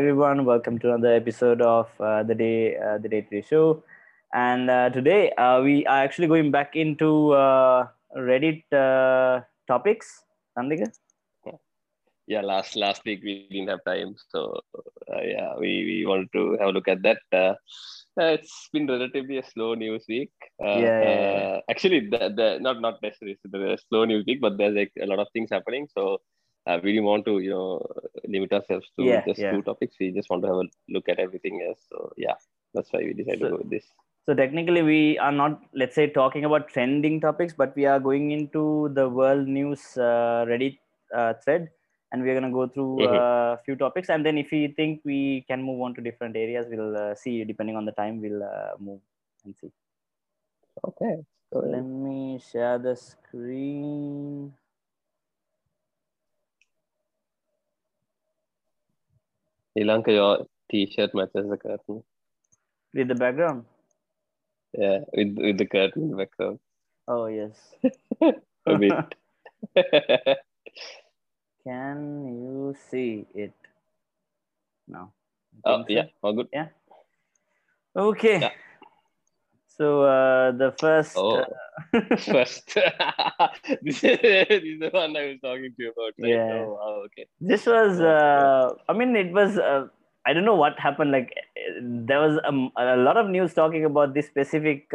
[0.00, 3.82] Everyone, welcome to another episode of uh, the day uh, the day three show.
[4.32, 7.86] And uh, today uh, we are actually going back into uh,
[8.16, 10.24] Reddit uh, topics.
[10.56, 10.90] Sandika?
[12.26, 14.40] yeah last last week we didn't have time so
[15.12, 17.54] uh, yeah we, we wanted to have a look at that uh,
[18.20, 20.30] uh, it's been relatively a slow news week
[20.64, 21.46] uh, Yeah, yeah, yeah.
[21.48, 25.06] uh, actually the, the not not necessarily the slow news week but there's like a
[25.06, 26.18] lot of things happening so
[26.66, 27.80] uh, we didn't want to you know
[28.34, 29.52] limit ourselves to Yeah, just yeah.
[29.52, 32.34] two topics we just want to have a look at everything else so yeah
[32.74, 33.88] that's why we decided So- to go with this
[34.28, 34.96] So technically, we
[35.26, 38.62] are not, let's say, talking about trending topics, but we are going into
[38.98, 40.76] the world news uh, Reddit
[41.20, 41.62] uh, thread,
[42.12, 43.64] and we're gonna go through a Mhm.
[43.64, 46.94] few topics, and then if we think we can move on to different areas, we'll
[47.04, 47.34] uh, see.
[47.52, 49.00] Depending on the time, we'll uh, move
[49.46, 49.72] and see.
[50.90, 51.14] okay
[51.52, 54.54] so Let me share the screen.
[59.72, 62.02] Sri Lanka your t-shirt matches the curtain
[62.94, 63.64] With the background.
[64.72, 66.58] yeah with with the curtain in the background
[67.08, 67.56] Oh yes.
[68.66, 69.14] a bit
[71.64, 73.52] Can you see it?
[74.88, 75.12] No.
[75.64, 75.86] oh so?
[75.88, 76.68] yeah all good Yeah.
[77.96, 78.38] Okay.
[78.40, 78.50] Yeah.
[79.80, 81.16] So uh, the first.
[81.16, 81.40] Oh.
[81.40, 82.74] uh, first.
[83.82, 86.12] this, is, the one I was talking to you about.
[86.20, 86.36] Right?
[86.36, 86.52] Yeah.
[86.52, 87.24] Oh, wow, okay.
[87.40, 87.98] this was.
[87.98, 89.56] Uh, I mean, it was.
[89.56, 89.86] Uh,
[90.26, 91.12] I don't know what happened.
[91.12, 94.92] Like uh, there was um, a lot of news talking about this specific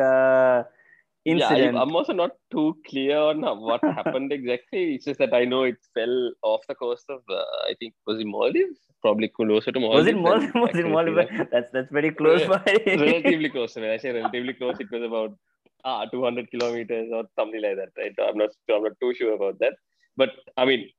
[1.28, 1.82] uh, Yeah.
[1.82, 4.96] I'm also not too clear on what happened exactly.
[4.96, 8.20] It's just that I know it fell off the coast of, uh, I think, was
[8.20, 8.80] it Maldives?
[9.02, 10.06] Probably closer to Maldives.
[10.06, 10.54] was it Maldives?
[10.66, 11.18] Was it Maldives?
[11.18, 11.48] Lanka.
[11.52, 12.48] That's that's very close Yeah.
[12.48, 12.78] by.
[12.86, 13.76] relatively close.
[13.76, 15.38] When I say relatively close, it was about
[15.84, 17.90] ah, 200 kilometers or something like that.
[17.98, 18.16] Right?
[18.28, 18.50] I'm not.
[18.74, 19.74] I'm not too sure about that.
[20.18, 20.90] But I mean,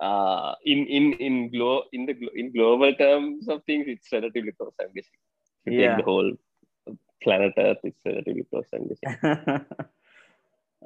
[0.00, 4.74] uh, in in in glo- in the in global terms of things, it's relatively close.
[4.80, 5.18] I'm guessing.
[5.66, 5.96] You Yeah.
[5.96, 6.30] take the whole
[7.22, 8.66] planet Earth, is relatively close.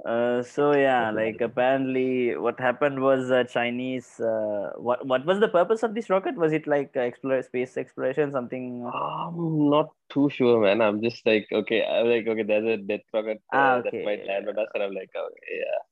[0.05, 4.21] Uh, so yeah, like apparently, what happened was a Chinese.
[4.21, 6.37] Uh, what what was the purpose of this rocket?
[6.37, 8.93] Was it like uh, explore space exploration, something?
[8.93, 10.81] I'm not too sure, man.
[10.81, 14.05] I'm just like, okay, I'm like, okay, there's a death rocket uh, Ah, that okay.
[14.05, 15.83] might land on us, and I'm like, okay, yeah,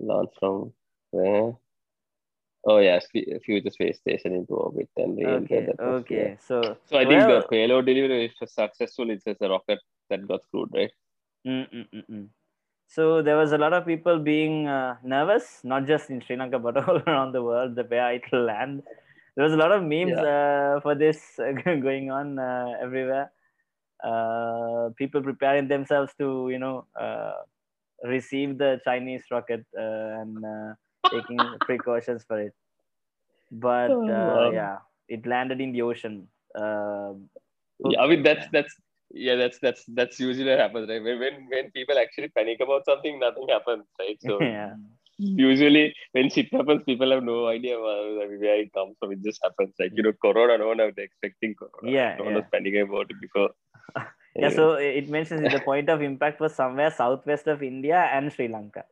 [0.00, 0.72] launch from
[1.10, 1.54] where?
[2.66, 6.36] Oh yeah, sp- future space station into orbit and Okay, okay.
[6.40, 9.10] So So I think the payload delivery is successful.
[9.10, 10.90] It's just a rocket that got screwed, right?
[11.46, 12.28] Mm, mm, mm, mm.
[12.86, 16.58] So there was a lot of people being uh, nervous, not just in Sri Lanka
[16.66, 18.82] but all around the world, the where it will land.
[19.36, 23.32] There was a lot of memes uh, for this uh, going on uh, everywhere.
[24.02, 27.34] Uh, people preparing themselves to, you know, uh,
[28.04, 30.74] receive the Chinese rocket uh, and uh,
[31.10, 32.54] taking precautions for it.
[33.50, 34.50] But Oh, uh, wow.
[34.50, 34.78] yeah,
[35.08, 36.28] it landed in the ocean.
[36.54, 37.14] Uh,
[37.90, 38.74] Yeah, I mean that's that's
[39.10, 41.02] yeah, that's that's that's usually what happens, right?
[41.02, 44.18] When when when people actually panic about something, nothing happens, right?
[44.20, 44.74] So yeah.
[45.18, 49.12] usually when shit happens, people have no idea where, where it comes from.
[49.12, 49.74] It just happens.
[49.78, 51.90] Like you know, Corona, no one was expecting Corona.
[51.90, 52.40] Yeah, no one yeah.
[52.40, 53.50] was panicking about it before.
[54.36, 58.32] Yeah, so it mentions that the point of impact was somewhere southwest of India and
[58.32, 58.82] Sri Lanka.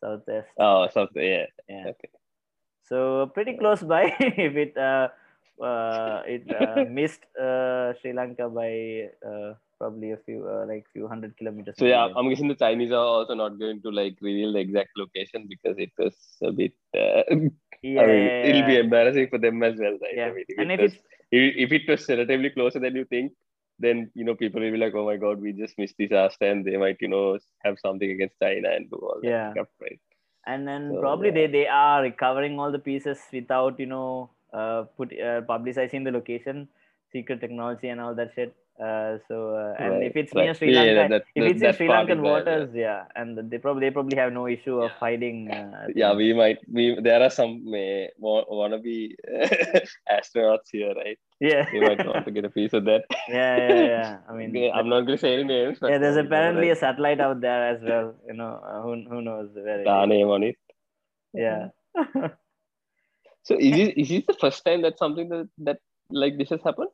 [0.00, 0.48] Southwest.
[0.58, 1.10] oh, south.
[1.14, 1.46] Yeah.
[1.68, 1.92] Yeah.
[1.94, 2.10] Okay.
[2.84, 5.08] So pretty close by if it uh,
[5.62, 11.06] uh, it uh, missed uh, Sri Lanka by uh, probably a few uh, like few
[11.06, 11.76] hundred kilometers.
[11.78, 12.08] So yeah.
[12.16, 15.76] I'm guessing the Chinese are also not going to like reveal the exact location because
[15.78, 16.72] it was a bit.
[16.94, 17.22] Uh,
[17.82, 20.16] yeah, I mean, it'll be embarrassing for them as well, right?
[20.16, 20.26] Yeah.
[20.26, 20.92] I mean, if, And it if was,
[21.30, 23.32] if, if it was relatively closer than you think,
[23.80, 26.64] then you know people will be like, "Oh my God, we just missed disaster," and
[26.68, 27.24] they might you know
[27.64, 29.50] have something against China and do all that Yeah.
[29.56, 30.00] stuff, right?
[30.50, 31.34] and then So, probably yeah.
[31.38, 34.30] they, they are recovering all the pieces without you know
[34.60, 36.62] uh, put uh, publicizing the location
[37.12, 38.54] secret technology and all that shit
[38.86, 41.74] uh, so uh, and Right, if it's near sri lanka yeah, that- if it's in
[41.78, 42.32] sri lankan there, yeah.
[42.32, 43.00] waters yeah.
[43.16, 46.58] and they probably they probably have no issue of hiding uh, Yeah, we might.
[46.78, 47.52] We there are some
[47.82, 48.96] uh, wa- wannabe
[50.18, 51.18] astronauts here, right?
[51.40, 53.04] Yeah you might want to get a piece of that.
[53.28, 55.78] yeah yeah yeah i mean I'm not going to say any names.
[55.82, 59.50] Yeah there's apparently a satellite out there as well you know uh, who, who knows
[59.54, 60.56] where it Star name on it.
[61.32, 61.68] yeah
[63.42, 65.78] So is this, is this the first time that something that, that
[66.10, 66.90] like this has happened?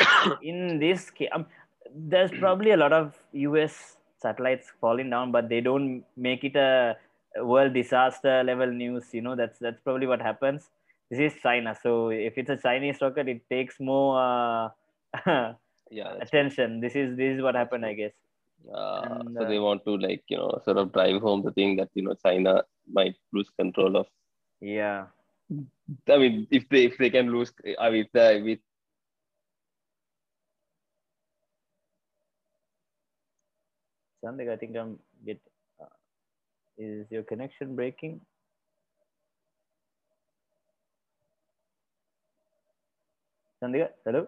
[0.42, 1.46] in this case, um,
[1.94, 6.96] there's probably a lot of US satellites falling down, but they don't make it a
[7.36, 9.04] a world disaster level news.
[9.12, 10.70] You know, that's that's probably what happens.
[11.14, 14.68] This is China, so if it's a Chinese rocket, it takes more uh,
[15.90, 16.14] Yeah.
[16.20, 16.80] attention.
[16.80, 18.10] This is this is what happened, I guess.
[18.66, 21.52] Uh, And, so uh, they want to like you know sort of drive home the
[21.52, 24.08] thing that you know China might lose control of.
[24.60, 25.06] Yeah,
[26.10, 28.58] I mean, if they if they can lose, I mean, the, with
[34.24, 35.40] Sandik, I think I'm get.
[35.80, 35.94] Uh,
[36.76, 38.20] is your connection breaking?
[43.72, 44.26] Hello.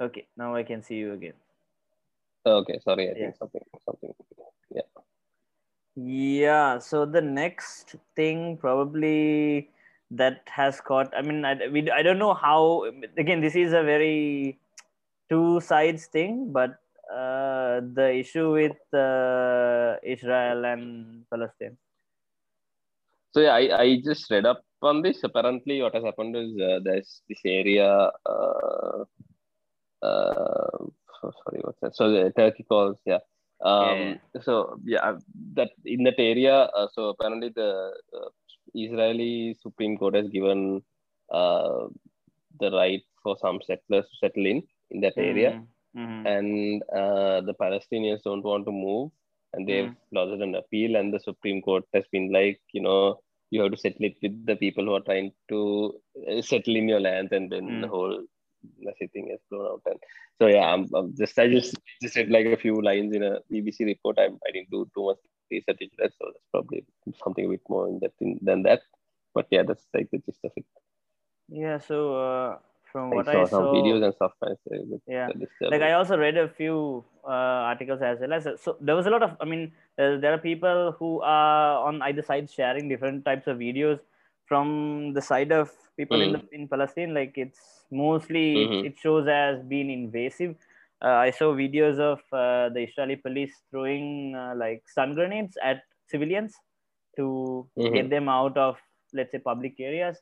[0.00, 1.34] Okay, now I can see you again.
[2.46, 3.30] okay, sorry, I Yeah.
[3.30, 4.14] think something something.
[4.70, 4.88] Yeah.
[5.96, 9.68] Yeah, so the next thing probably
[10.10, 12.84] that has caught, I mean, I, we, I don't know how,
[13.18, 14.58] again, this is a very
[15.28, 16.78] two sides thing, but
[17.12, 21.76] uh, the issue with uh, Israel and Palestine.
[23.38, 25.22] So yeah, I, I just read up on this.
[25.22, 28.10] Apparently, what has happened is uh, there's this area.
[28.26, 29.04] Uh,
[30.02, 30.78] uh,
[31.20, 31.94] so sorry, what's that?
[31.94, 33.18] So the Turkey calls, yeah.
[33.62, 35.18] Um, So yeah,
[35.54, 36.56] that in that area.
[36.78, 38.28] Uh, so apparently, the uh,
[38.74, 40.82] Israeli Supreme Court has given
[41.32, 41.86] uh,
[42.60, 46.26] the right for some settlers to settle in in that area, Mhm, mhm.
[46.34, 49.12] and uh, the Palestinians don't want to move,
[49.52, 53.20] and they've lodged an appeal, and the Supreme Court has been like, you know,
[53.50, 55.94] you have to settle it with the people who are trying to
[56.30, 57.90] uh, settle in your land, and then the Mm.
[57.90, 58.22] whole
[58.80, 59.82] messy thing has blown out.
[59.86, 59.98] And
[60.40, 63.38] so yeah, I'm, I'm just I just just read like a few lines in a
[63.52, 64.18] BBC report.
[64.18, 65.18] I I didn't do too much
[65.50, 66.84] research into that, so that's probably
[67.24, 68.82] something a bit more in depth in, than that.
[69.34, 70.64] But yeah, that's like the gist of it.
[71.48, 72.58] Yeah, so uh,
[72.98, 74.32] from I what saw I saw, videos and stuff.
[75.06, 75.28] Yeah.
[75.28, 79.06] uh, like I also read a few uh, articles as well as so there was
[79.06, 82.88] a lot of I mean there, there are people who are on either side sharing
[82.88, 84.00] different types of videos
[84.46, 88.86] from the side of people in the in Palestine like it's mostly Mhm.
[88.90, 90.56] it shows as being invasive
[91.00, 95.82] uh, I saw videos of uh, the Israeli police throwing uh, like stun grenades at
[96.14, 96.54] civilians
[97.16, 97.26] to
[97.78, 97.92] Mhm.
[97.96, 98.76] get them out of
[99.12, 100.20] let's say public areas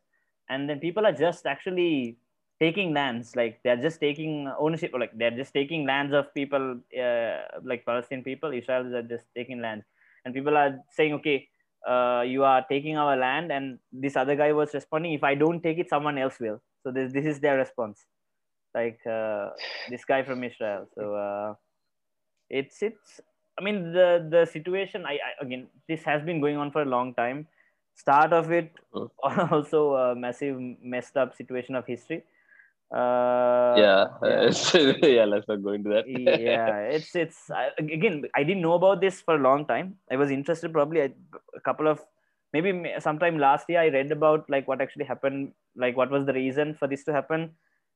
[0.49, 2.19] and then people are just actually
[2.60, 6.80] taking lands like they're just taking ownership or like they're just taking lands of people
[7.00, 8.50] uh, like palestinian people.
[8.50, 9.84] Israelis are just taking lands.
[10.24, 11.48] And people are saying okay
[11.88, 15.62] uh, you are taking our land and this other guy was responding if i don't
[15.62, 16.60] take it someone else will.
[16.82, 18.06] So this, this is their response.
[18.74, 19.50] Like uh,
[19.88, 20.86] this guy from israel.
[20.94, 21.54] So uh,
[22.50, 23.20] it's it's
[23.58, 26.86] i mean the the situation I, I again this has been going on for a
[26.86, 27.46] long time.
[27.94, 29.10] Start of it Mhm.
[29.52, 32.24] also a massive messed up situation of history
[32.94, 34.50] uh yeah, yeah.
[35.02, 35.24] yeah.
[35.24, 36.06] Let's not go into that.
[36.06, 40.16] yeah it's it's I, again i didn't know about this for a long time i
[40.16, 41.10] was interested probably a,
[41.56, 42.00] a couple of
[42.52, 46.32] maybe sometime last year i read about like what actually happened like what was the
[46.32, 47.50] reason for this to happen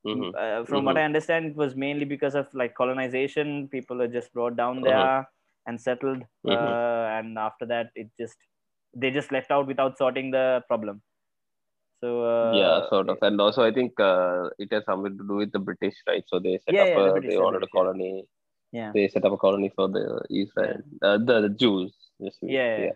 [0.05, 0.35] Mhm.
[0.39, 4.33] uh, from what i understand it was mainly because of like colonization people are just
[4.33, 4.85] brought down Mhm.
[4.85, 5.29] there
[5.67, 6.79] and settled Mhm.
[6.79, 8.37] uh, and after that it just
[8.95, 11.01] they just left out without sorting the problem
[12.01, 13.19] so uh, yeah, sort of.
[13.23, 16.25] And also, I think uh, it has something to do with the British, right?
[16.29, 18.25] So they set Yeah, up yeah, the a, British, they the British, a colony.
[18.73, 21.93] yeah They set up a colony for the Israel, uh, the, the Jews.
[22.43, 22.93] Yeah, yeah.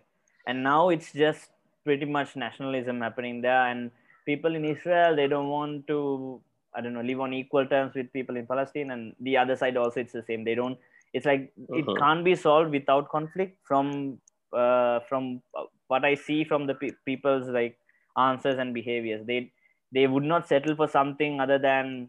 [0.46, 1.50] and now it's just
[1.84, 3.90] pretty much nationalism happening there and
[4.26, 6.40] people in israel they don't want to
[6.74, 9.76] i don't know live on equal terms with people in palestine and the other side
[9.76, 10.78] also it's the same they don't
[11.12, 11.96] it's like it Mhm.
[12.00, 14.18] can't be solved without conflict from
[14.62, 15.42] uh, from
[15.88, 17.78] what i see from the pe- people's like
[18.16, 19.52] answers and behaviors they
[19.92, 22.08] they would not settle for something other than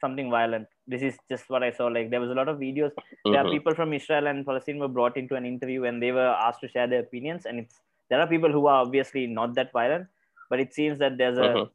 [0.00, 2.92] something violent this is just what i saw like there was a lot of videos
[3.30, 6.28] there are people from Israel and Palestine were brought into an interview and they were
[6.46, 7.46] asked to share their opinions.
[7.46, 7.80] And it's
[8.10, 10.08] there are people who are obviously not that violent,
[10.50, 11.70] but it seems that there's a Mhm.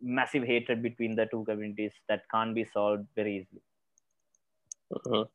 [0.00, 3.62] massive hatred between the two communities that can't be solved very easily.
[4.90, 5.28] Mhm.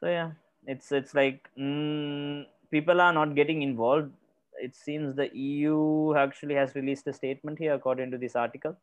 [0.00, 0.32] So yeah,
[0.66, 4.12] it's it's like mm, people are not getting involved.
[4.60, 8.76] It seems the EU actually has released a statement here, according to this article.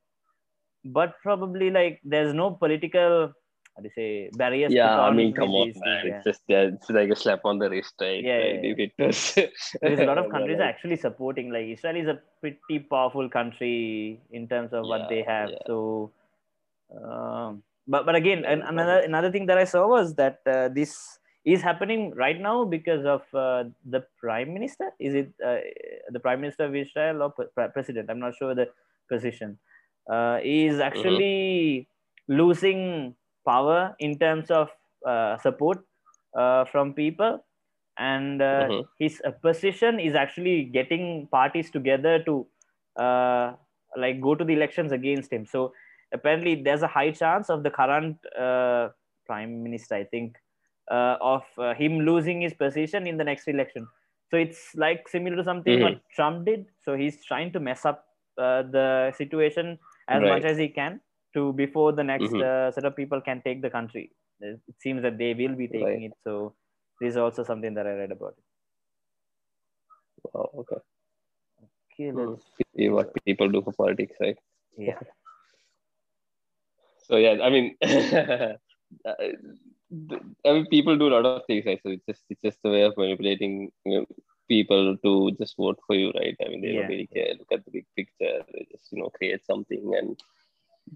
[0.83, 3.33] But probably like there's no political,
[3.75, 4.71] how do you say, barriers.
[4.71, 5.73] Yeah, I mean, come on, man.
[5.73, 6.15] things, yeah.
[6.15, 8.23] It's just yeah, it's like a slap on the wrist, right?
[8.23, 8.77] Yeah, right?
[8.77, 9.35] yeah, was,
[9.73, 14.19] because a lot of countries are actually supporting like israel is a pretty powerful country
[14.31, 15.57] in terms of what they have yeah.
[15.67, 16.11] so
[17.03, 21.19] um, but but again Yeah, another another thing that i saw was that uh, this
[21.45, 24.91] is happening right now because of uh, the prime minister?
[24.99, 25.57] Is it uh,
[26.11, 28.09] the prime minister of israel or pre- president?
[28.09, 28.69] I'm not sure the
[29.09, 29.59] position.
[30.09, 31.87] Uh, is actually
[32.27, 33.15] losing
[33.47, 34.69] power in terms of
[35.05, 35.83] uh, support
[36.37, 37.43] uh, from people.
[37.97, 38.87] And uh, Mhm.
[38.99, 42.47] his uh, position is actually getting parties together to
[42.97, 43.53] uh,
[43.97, 45.45] like go to the elections against him.
[45.45, 45.73] So
[46.13, 48.89] apparently there's a high chance of the current uh,
[49.25, 50.37] prime minister i think
[50.91, 53.87] uh, of uh, him losing his position in the next election.
[54.31, 56.65] So it's like similar to something what Trump did.
[56.83, 58.05] So he's trying to mess up
[58.37, 60.29] uh, the situation as Right.
[60.29, 61.01] much as he can
[61.33, 62.41] to before the next Mhm.
[62.41, 64.11] uh, set of people can take the country.
[64.41, 66.03] It seems that they will be taking Right.
[66.03, 66.13] it.
[66.23, 66.55] So
[66.99, 68.35] this is also something that I read about.
[70.33, 70.77] Oh, okay.
[71.93, 72.33] Okay, Hmm.
[72.33, 72.43] let's
[72.75, 74.37] See what people do for politics, right?
[74.77, 74.99] yeah.
[77.07, 78.57] So yeah, I mean, uh,
[80.45, 81.79] I mean, people do a lot of things, right?
[81.83, 84.05] So it's just it's just a way of manipulating you know,
[84.47, 86.35] people to just vote for you, right?
[86.45, 86.87] I mean, they Yeah.
[86.87, 87.33] don't really care.
[87.39, 88.43] Look at the big picture.
[88.53, 90.17] They just you know create something and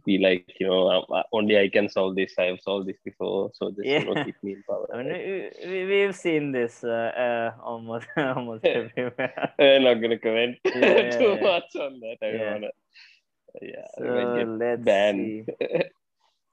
[0.06, 2.26] be like, you know, uh, only I can solve this.
[2.38, 4.88] I have solved this before, so just you know keep me in power.
[4.94, 5.18] I mean, right?
[5.64, 6.88] we, we, we've seen this uh,
[7.58, 9.54] uh, almost almost everywhere.
[9.60, 11.42] I'm not gonna comment Yeah, yeah, too yeah.
[11.42, 12.18] much on that.
[12.24, 12.70] I don't wanna.
[13.62, 15.10] Yeah, So let's banned.
[15.10, 15.46] see.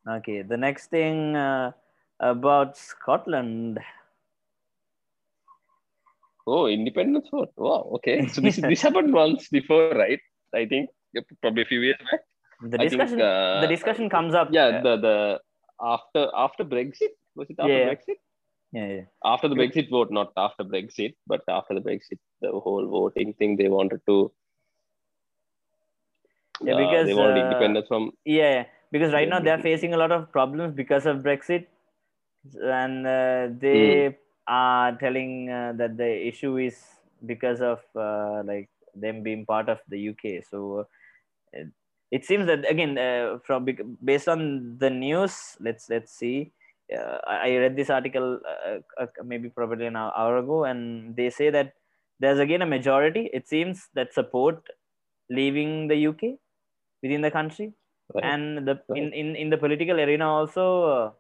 [0.09, 1.73] Okay, the next thing uh,
[2.21, 3.79] about Scotland.
[6.47, 7.53] Oh, independence vote.
[7.57, 7.91] Wow.
[7.97, 8.29] Okay.
[8.29, 10.21] So this this happened once before, right?
[10.55, 10.91] I think
[11.41, 12.21] probably a few years back.
[12.63, 14.49] The I think, discussion, uh, the discussion comes up.
[14.51, 15.41] Yeah, uh, the the
[15.81, 17.89] after after Brexit was it after Yeah.
[17.91, 18.19] Brexit?
[18.73, 19.03] yeah, yeah.
[19.25, 23.57] After the Brexit vote, not after Brexit, but after the Brexit, the whole voting thing
[23.57, 24.33] they wanted to.
[26.63, 28.13] Yeah, uh, because, they wanted uh, independence from.
[28.25, 31.67] Yeah, because right now they're facing a lot of problems because of Brexit,
[32.55, 36.76] and uh, they are telling uh, that the issue is
[37.25, 40.43] because of uh, like them being part of the UK.
[40.49, 40.85] So uh,
[41.53, 41.69] it,
[42.11, 43.67] it seems that again, uh, from
[44.05, 46.53] based on the news, let's let's see.
[46.95, 51.50] Uh, I read this article uh, uh, maybe probably an hour ago, and they say
[51.50, 51.75] that
[52.21, 53.29] there's again a majority.
[53.33, 54.62] It seems that support
[55.31, 56.38] leaving the UK
[57.03, 57.73] within the country
[58.15, 58.25] Right.
[58.25, 59.12] and the in, Right.
[59.12, 61.12] in in the political arena also uh,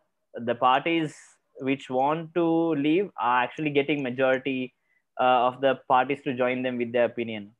[0.44, 1.14] the parties
[1.60, 4.74] which want to leave are actually getting majority
[5.20, 7.50] uh, of the parties to join them with their opinion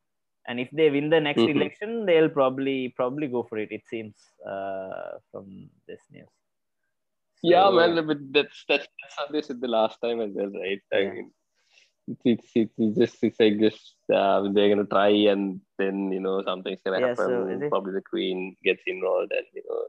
[0.48, 1.56] and if they win the next Mhm.
[1.56, 4.14] election they'll probably probably go for it it seems
[4.48, 6.28] uh, from this news
[7.42, 8.06] yeah, So, man.
[8.06, 10.82] But that's that's that's how they said the last time as well, right?
[10.92, 11.30] I mean,
[12.24, 16.42] it's it's, it's just it's like just uh, they're gonna try and then you know
[16.44, 17.62] something's gonna Yeah, happen.
[17.62, 19.84] so Probably the Queen gets involved and you know.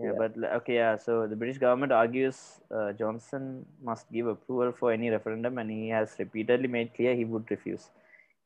[0.00, 0.12] Yeah, Yeah.
[0.22, 2.38] but okay yeah so the british government argues
[2.76, 3.44] uh, johnson
[3.88, 7.86] must give approval for any referendum and he has repeatedly made clear he would refuse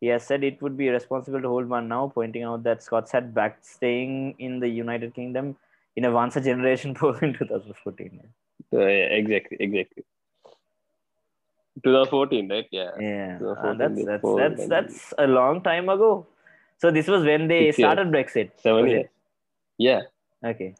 [0.01, 3.13] he has said it would be irresponsible to hold one now pointing out that scots
[3.19, 5.57] had backed staying in the united kingdom
[5.97, 8.21] in a once a generation poll in 2014
[8.73, 10.05] So, yeah, exactly, exactly.
[11.85, 12.67] 2014, right?
[12.71, 12.91] Yeah.
[12.99, 16.27] yeah uh, that's that's that's that's a long time ago
[16.79, 17.87] so this was when they Six years.
[17.87, 19.07] started brexit Seven years.
[19.79, 20.03] Yeah.
[20.45, 20.75] Okay.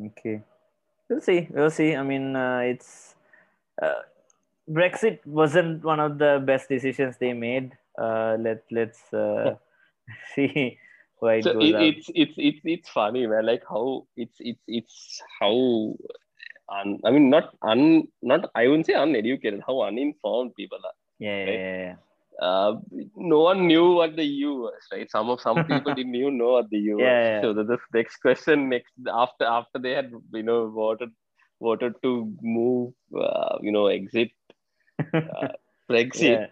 [0.00, 0.42] Okay.
[1.08, 1.48] We'll see.
[1.50, 1.94] We'll see.
[1.94, 3.14] I mean, uh, it's
[3.80, 4.02] uh,
[4.68, 7.76] Brexit wasn't one of the best decisions they made.
[7.98, 9.54] Uh, let let's uh,
[10.34, 10.78] see
[11.18, 13.46] why it So goes it, it's it's it's it's funny, man.
[13.46, 15.94] Like how it's it's it's how
[16.72, 20.96] un, I mean not un not I wouldn't say uneducated, how uninformed people are.
[21.18, 21.60] yeah, yeah, right?
[21.60, 21.94] yeah, yeah.
[22.40, 22.74] Uh,
[23.16, 25.10] no one knew what the EU was, right?
[25.10, 27.24] Some of some people didn't even know what the EU Yeah, was.
[27.24, 27.40] yeah.
[27.40, 31.10] So the, the next question next after after they had you know voted
[31.60, 34.30] voted to move uh, you know exit
[35.90, 36.42] Brexit.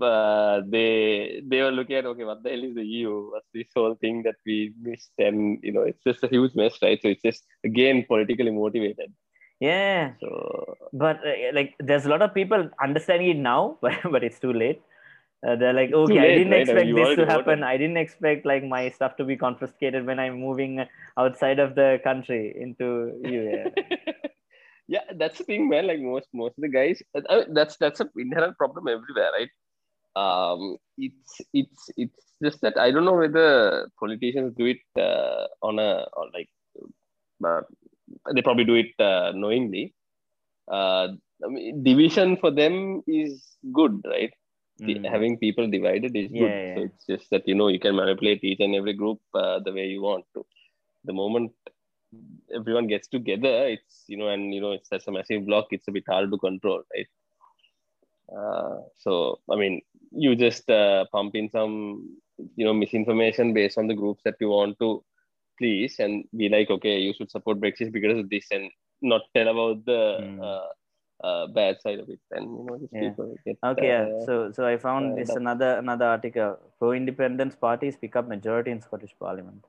[0.00, 3.30] Uh, they they were looking at okay, what the hell is the EU?
[3.30, 5.12] What's this whole thing that we missed?
[5.18, 7.00] And you know, it's just a huge mess, right?
[7.00, 9.12] So it's just again politically motivated.
[9.60, 10.12] Yeah.
[10.20, 14.38] So But uh, like, there's a lot of people understanding it now, but but it's
[14.38, 14.80] too late.
[15.46, 16.68] Uh, they're like, okay, I didn't right?
[16.70, 17.62] I mean, expect this to happen.
[17.62, 20.86] I didn't expect like my stuff to be confiscated when I'm moving
[21.18, 23.52] outside of the country into you.
[23.52, 24.08] Yeah.
[24.88, 25.86] yeah, that's the thing, man.
[25.86, 29.52] Like most most of the guys, I mean, that's that's an inherent problem everywhere, right?
[30.16, 35.78] Um, it's it's it's just that I don't know whether politicians do it uh, on
[35.78, 36.48] a or like,
[37.44, 37.62] uh,
[38.34, 39.94] they probably do it uh, knowingly.
[40.70, 41.08] Uh,
[41.44, 44.32] I mean, division for them is good, right?
[44.86, 45.04] The- Mm.
[45.04, 46.54] Having people divided is good.
[46.54, 49.60] Yeah, So it's just that you know you can manipulate each and every group uh,
[49.64, 50.44] the way you want to.
[51.04, 51.52] The moment
[52.54, 55.66] everyone gets together, it's you know, and you know, it's such a massive block.
[55.70, 57.06] It's a bit hard to control, right?
[58.36, 62.18] Uh, so I mean, you just uh, pump in some
[62.56, 65.02] you know misinformation based on the groups that you want to
[65.58, 68.70] please, and be like, okay, you should support Brexit because of this, and
[69.02, 70.40] not tell about the Mm.
[70.42, 70.68] uh,
[71.26, 72.20] uh, bad side of it.
[72.30, 73.10] And you know, just Yeah.
[73.10, 74.06] people get Okay, yeah.
[74.14, 76.58] uh, So so I found uh, this another another article.
[76.78, 79.64] Pro independence parties pick up majority in Scottish Parliament.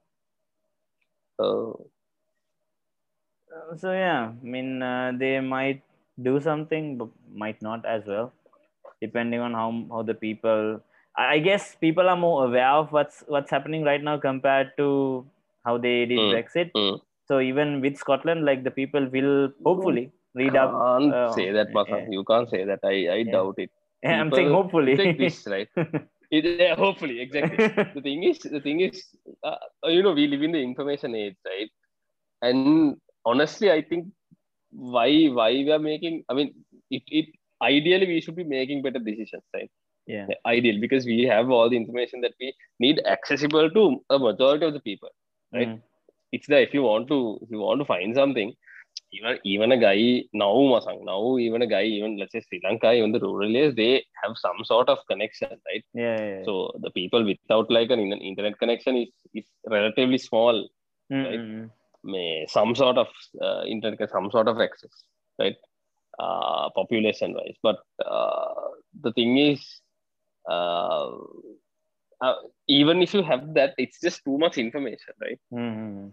[1.39, 1.73] Uh,
[3.77, 5.81] so yeah, I mean uh, they might
[6.21, 8.31] do something, but might not as well,
[9.01, 10.81] depending on how how the people.
[11.17, 15.25] I guess people are more aware of what's what's happening right now compared to
[15.65, 16.71] how they did Mm, Brexit.
[16.77, 16.99] mm.
[17.27, 20.71] So even with Scotland, like the people will hopefully read up.
[20.71, 22.01] Can't uh, say that, Masa.
[22.01, 22.09] yeah.
[22.17, 22.79] You can't say that.
[22.83, 23.31] I, I Yeah.
[23.37, 23.71] doubt it.
[24.03, 24.95] Yeah, I'm saying hopefully.
[24.95, 25.69] Like this, right?
[26.31, 27.57] It, yeah, hopefully, exactly.
[27.95, 29.03] the thing is, the thing is,
[29.43, 29.55] uh,
[29.85, 31.69] you know, we live in the information age, right?
[32.41, 34.07] And honestly, I think
[34.71, 36.23] why why we are making.
[36.29, 36.53] I mean,
[36.89, 37.27] it, it
[37.61, 39.69] ideally we should be making better decisions, right?
[40.07, 40.27] yeah.
[40.45, 44.73] Ideal because we have all the information that we need accessible to a majority of
[44.73, 45.09] the people.
[45.55, 45.69] Right.
[45.69, 45.81] Mm.
[46.31, 48.53] It's there if you want to if you want to find something.
[49.13, 52.91] Even even a guy now, Masang, now even a guy, even let's say Sri Lanka,
[52.91, 55.85] even the rural areas, they have some sort of connection, right?
[55.93, 56.17] Yeah.
[56.19, 56.43] yeah, yeah.
[56.45, 60.67] So the people without like an internet connection is, is relatively small.
[61.11, 61.39] Mm, right?
[61.39, 61.69] mm, mm.
[62.03, 63.07] May some sort of
[63.41, 65.03] uh, internet, some sort of access,
[65.39, 65.55] right?
[66.19, 68.53] Uh, population wise, but uh,
[69.01, 69.81] the thing is,
[70.49, 71.11] uh,
[72.25, 72.35] uh,
[72.67, 75.39] even if you have that, it's just too much information, right?
[75.53, 76.11] Mm, mm.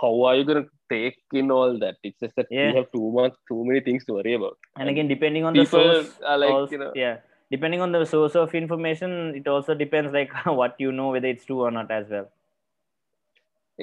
[0.00, 1.96] How are you gonna take in all that?
[2.02, 2.70] It's just that Yeah.
[2.70, 4.58] we have too much, too many things to worry about.
[4.76, 7.18] And again, depending on the source, like, also- you know, yeah,
[7.50, 11.44] depending on the source of information, it also depends like what you know whether it's
[11.44, 12.28] true or not as well.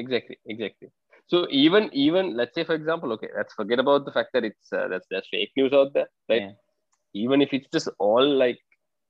[0.01, 0.87] exactly exactly
[1.31, 4.71] so even even let's say for example okay let's forget about the fact that it's
[4.71, 6.51] uh, that's there's fake news out there right Yeah.
[7.23, 8.59] even if it's just all like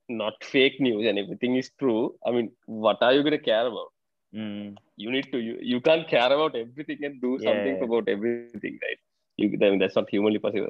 [0.09, 3.65] not fake news and everything is true i mean what are you going to care
[3.67, 3.91] about?
[4.33, 4.77] Mm.
[4.97, 8.55] you need to you, you can't care about everything and do Yeah, something about everything
[8.61, 8.75] right?
[9.13, 10.61] You I mean, that's not humanly possible.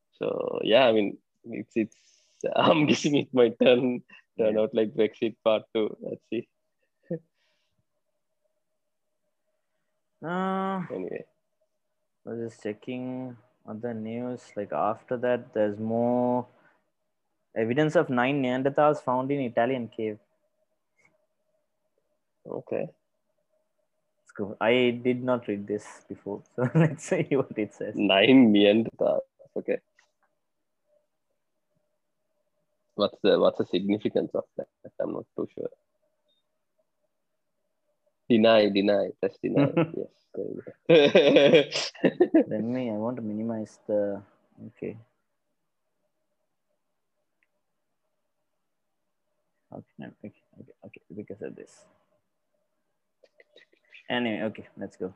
[0.00, 1.98] So yeah i mean it's it's
[2.56, 4.00] i'm guessing it might turn
[4.38, 4.58] turn Yeah.
[4.58, 5.88] out like brexit part two.
[6.02, 6.48] Let's see.
[10.22, 11.24] Uh, anyway.
[12.26, 14.52] I was just checking other news.
[14.56, 16.46] Like after that, there's more
[17.56, 20.18] evidence of nine Neanderthals found in Italian cave.
[22.46, 22.86] okay
[24.20, 24.56] Let's go.
[24.60, 27.94] I did not read this before, so let's see what it says.
[27.96, 29.20] Nine Neanderthals.
[29.56, 29.78] Okay.
[32.96, 34.68] What's the what's the significance of that?
[35.00, 35.70] I'm not too sure.
[38.28, 39.72] Deny, deny, just deny.
[39.96, 40.10] yes.
[40.34, 40.72] there you go.
[42.48, 42.90] Let me.
[42.90, 44.22] I want to minimize the.
[44.68, 44.96] Okay.
[49.72, 51.84] Okay, no, okay, okay, okay, because of this.
[54.08, 55.14] Anyway, okay, let's go.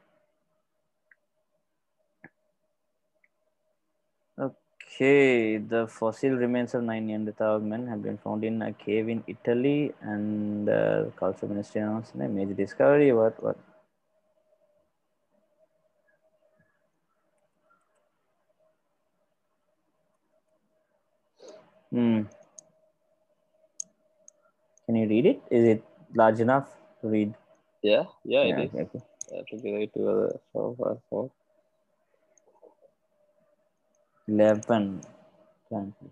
[4.38, 9.24] Okay, the fossil remains of nine Neanderthal men have been found in a cave in
[9.26, 13.10] Italy, and uh, the culture ministry announced a major discovery.
[13.12, 13.42] What?
[13.42, 13.56] What?
[21.90, 22.22] Hmm.
[24.86, 25.40] Can you read it?
[25.50, 26.68] Is it large enough
[27.00, 27.34] to read?
[27.82, 28.74] yeah, yeah, Yeah, it is.
[28.74, 29.04] okay, okay.
[29.32, 30.98] I have to give to other so far.
[31.10, 31.32] So.
[34.28, 35.00] 11.
[35.70, 36.10] Thank you.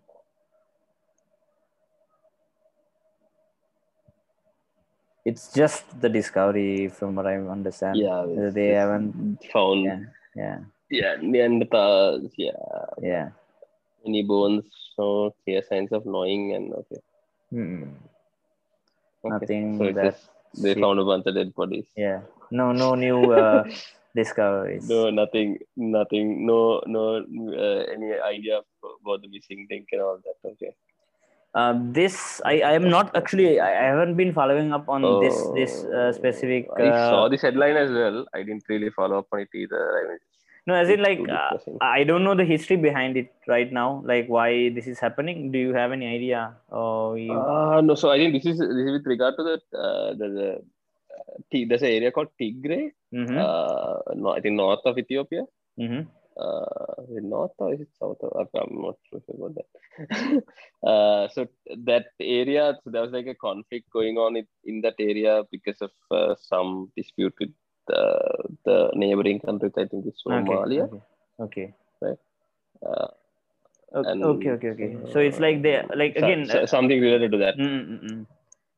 [5.25, 7.99] It's just the discovery, from what I understand.
[7.99, 9.39] Yeah, they haven't.
[9.53, 10.01] found Yeah,
[10.35, 10.59] yeah,
[10.91, 12.53] yeah, Neanderthals, yeah.
[13.01, 13.29] yeah.
[14.07, 14.65] Any bones,
[14.99, 17.01] no clear signs of gnawing and okay.
[17.51, 17.85] Hmm.
[19.25, 19.33] Okay.
[19.35, 20.19] Nothing So that.
[20.55, 21.87] they shit- found a bunch of dead bodies.
[21.97, 22.21] Yeah.
[22.51, 23.65] No, no new uh,
[24.15, 24.89] discoveries.
[24.89, 28.61] No, nothing, nothing, no, no, uh, any idea
[29.05, 30.39] about the missing link and all that.
[30.53, 30.75] Okay.
[31.53, 35.83] Uh, this I, I am not actually I, haven't been following up on this this
[35.85, 36.69] uh, specific.
[36.71, 38.25] Oh, I saw Uh, this headline as well.
[38.35, 39.83] I didn't really follow up on it either.
[39.99, 40.19] I mean,
[40.67, 41.57] no, as in like uh.
[41.81, 44.03] I don't know the history behind it right now.
[44.05, 45.51] Like why this is happening.
[45.53, 46.55] Do you have any idea?
[46.69, 47.33] Or you?
[47.33, 47.95] Ah, no.
[47.95, 50.49] So I think this is this is with regard to the uh, the, the
[51.19, 52.91] uh, there's an area called Tigray.
[53.15, 55.45] mm-hmm, Uh, no, I think north of Ethiopia.
[55.81, 56.03] mm-hmm.
[56.45, 58.19] uh, is it north or is it south?
[58.23, 60.43] Of, I'm not sure about that.
[60.91, 61.47] uh, so
[61.91, 65.81] that area, so there was like a conflict going on in, in that area because
[65.81, 67.51] of uh, some dispute with
[67.89, 69.73] uh, the neighboring countries.
[69.77, 70.89] I think it's Somalia.
[71.41, 71.75] Okay.
[72.03, 72.17] Okay.
[72.85, 73.09] Uh,
[73.93, 74.11] Okay.
[74.11, 74.51] And, okay.
[74.51, 74.69] Okay.
[74.71, 74.97] Okay.
[75.13, 76.47] So it's like they like again.
[76.47, 77.57] so- uh, something related to that.
[77.59, 78.27] Mm, mm, mm.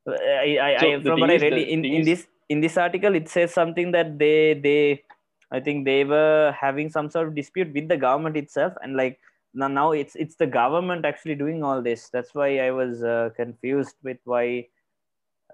[0.08, 3.14] I, I, So I from what I read the in, in this in this article,
[3.14, 5.04] it says something that they they
[5.50, 9.20] I think they were having some sort of dispute with the government itself, and like
[9.52, 12.08] now now it's it's the government actually doing all this.
[12.08, 14.68] That's why I was uh, confused with why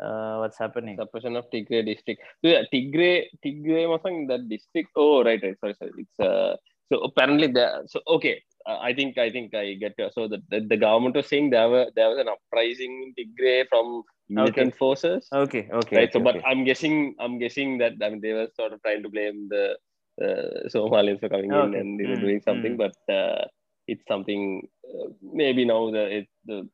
[0.03, 0.97] uh, what's happening.
[0.97, 2.23] suppression of Tigray district.
[2.43, 4.91] So yeah, Tigray, Tigray, masang that district.
[4.97, 5.59] Oh, right, right.
[5.61, 5.93] Sorry, sorry.
[5.99, 6.57] It's uh.
[6.91, 7.83] So apparently there.
[7.87, 9.95] So okay, uh, I think I think I get.
[10.13, 13.69] So the, the the government was saying there were there was an uprising in Tigray
[13.69, 15.29] from militant forces.
[15.33, 15.97] Okay, okay.
[15.97, 16.13] right.
[16.13, 16.45] so, but okay.
[16.47, 19.77] I'm guessing I'm guessing that I mean they were sort of trying to blame the
[20.23, 22.83] uh, Somalians for coming in and you know, Mm, doing something, mm.
[22.85, 23.45] but uh,
[23.87, 26.69] it's something uh, maybe now the it, the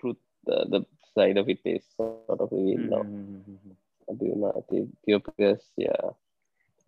[0.00, 0.80] truth the, the
[1.16, 3.02] side of it is sort of revealed now.
[3.02, 3.74] Mhm.
[4.18, 6.14] Do you know, Ethiopia's yeah.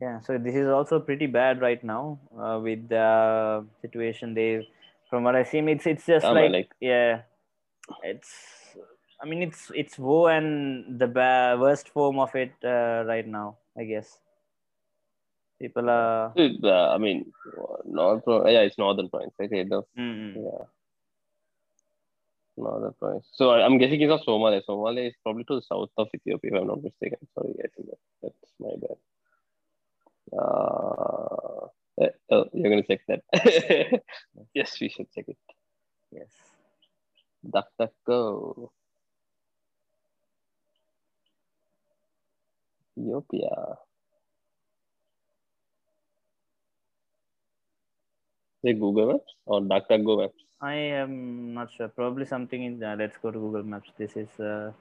[0.00, 4.34] Yeah, so this is also pretty bad right now uh, with the situation.
[4.34, 4.62] They,
[5.10, 7.22] from what I see, it's it's just Um, like, like- yeah,
[8.04, 8.30] it's.
[9.20, 11.10] I mean, it's it's woe and the
[11.58, 13.58] worst form of it uh, right now.
[13.76, 14.20] I guess
[15.58, 16.30] people are.
[16.38, 17.32] It, uh, I mean,
[17.84, 19.50] north yeah, it's northern province, right?
[19.72, 20.38] Of Mm-mm.
[20.38, 20.70] yeah,
[22.58, 23.26] northern province.
[23.32, 24.62] So I, I'm guessing it's not Somalia.
[24.68, 27.18] Somalia is probably to the south of Ethiopia, if I'm not mistaken.
[27.34, 28.98] Sorry, I think that, that's my bad.
[30.38, 31.66] Uh,
[32.02, 34.02] eh, oh, you're gonna check that.
[34.54, 35.38] yes, we should check it.
[36.10, 36.28] Yes.
[37.48, 38.72] Duck, duck, go.
[42.98, 43.78] Ethiopia.
[48.64, 50.47] Is it Google Maps or DuckDuckGo Maps?
[50.60, 51.88] I am not sure.
[51.88, 52.82] Probably something in.
[52.82, 53.90] Uh, let's go to Google Maps.
[53.96, 54.40] This is.
[54.40, 54.72] Uh,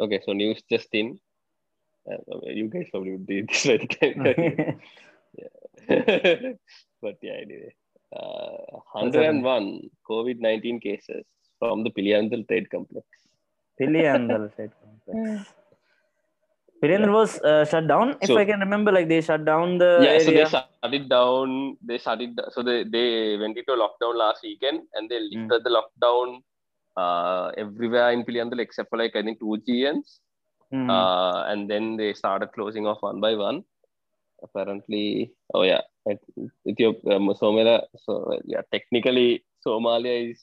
[0.00, 1.20] Okay, so news just in.
[2.10, 4.22] Uh, you guys probably would do this right time.
[7.02, 7.74] but yeah, anyway.
[8.16, 11.26] Uh, 101 COVID 19 cases
[11.58, 13.06] from the Piliyandala Trade Complex.
[13.78, 15.52] Piliyandala Trade Complex.
[16.82, 18.16] Piliyandala was uh, shut down.
[18.22, 20.48] If So- I can remember, like they shut down the yeah, so they area.
[20.48, 21.76] shut it down.
[21.88, 22.30] They shut it.
[22.54, 26.40] So they, they went into lockdown last weekend and they lifted the lockdown
[26.96, 30.18] uh, everywhere in Piliyandala except for like I think two GNs.
[30.72, 30.88] Mhm.
[30.88, 33.64] Uh, and then they started closing off one by one.
[34.42, 35.82] Apparently, oh yeah,
[36.66, 37.82] Ethiopia, um, Somalia.
[38.04, 40.40] So yeah, technically Somalia is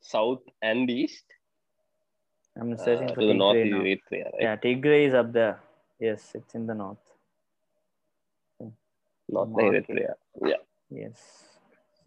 [0.00, 1.24] south and east.
[2.58, 3.82] I'm Uh, searching for to the north is now.
[3.82, 4.42] Eritrea, right?
[4.42, 5.60] Yeah, Tigray is up there.
[6.00, 6.98] Yes, it's in the north.
[8.60, 9.86] The Market.
[9.88, 10.14] Eritrea.
[10.44, 10.56] Yeah.
[10.90, 11.20] Yes.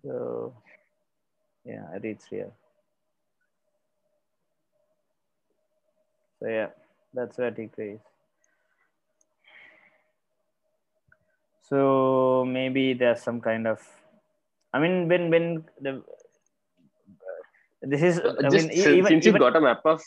[0.02, 0.54] So,
[1.64, 2.52] yeah, Eritrea.
[6.40, 6.70] So yeah,
[7.14, 8.02] that's where Tigray is.
[11.70, 13.80] So maybe there's some kind of.
[14.74, 16.04] I mean, when when the
[17.82, 18.20] this is.
[18.20, 20.02] I Just mean, since, even, since you even, got a map of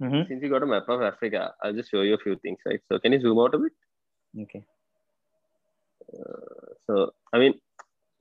[0.00, 0.28] Mhm.
[0.28, 2.80] since you got a map of Africa, I'll just show you a few things, right?
[2.88, 3.72] So can you zoom out a bit?
[4.42, 4.64] okay.
[6.86, 7.54] So I mean,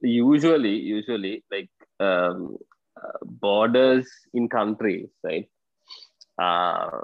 [0.01, 2.58] usually, usually, like um,
[3.01, 5.47] uh, borders in countries, right?
[6.41, 7.01] Uh,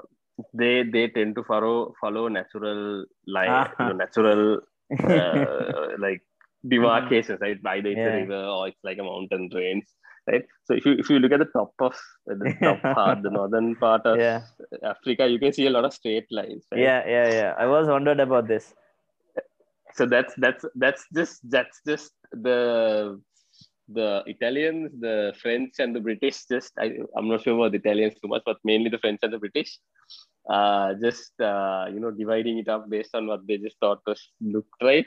[0.52, 3.72] they they tend to follow follow natural line, Ah.
[3.78, 4.60] you know, natural
[5.04, 6.22] uh, like
[6.68, 7.58] demarcations, right?
[7.64, 8.06] Either it's Yeah.
[8.06, 9.84] a river or it's like a mountain range,
[10.30, 10.44] right?
[10.64, 11.94] So if you if you look at the top of
[12.26, 14.42] the top part, the northern part of Yeah.
[14.82, 16.80] Africa, you can see a lot of straight lines, right?
[16.80, 17.54] Yeah, yeah, yeah.
[17.58, 18.74] I was wondered about this.
[19.94, 23.20] so that's that's that's just that's just the
[23.88, 26.44] the Italians, the French, and the British.
[26.50, 29.32] Just I, I'm not sure about the Italians too much, but mainly the French and
[29.32, 29.78] the British.
[30.48, 34.20] Uh, just uh, you know, dividing it up based on what they just thought was
[34.40, 35.06] looked right,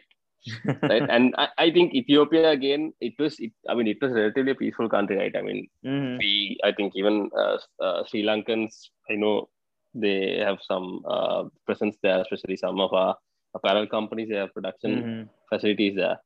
[0.89, 1.06] right?
[1.10, 3.36] and I, I think Ethiopia again, it was.
[3.39, 5.36] It, I mean, it was relatively a peaceful country, right?
[5.36, 6.21] I mean, Mhm.
[6.21, 9.50] we I think even uh, uh, Sri Lankans, I know
[9.93, 13.15] they have some uh, presence there, especially some of our
[13.56, 14.30] apparel companies.
[14.30, 15.30] They have production Mhm.
[15.50, 16.17] facilities there,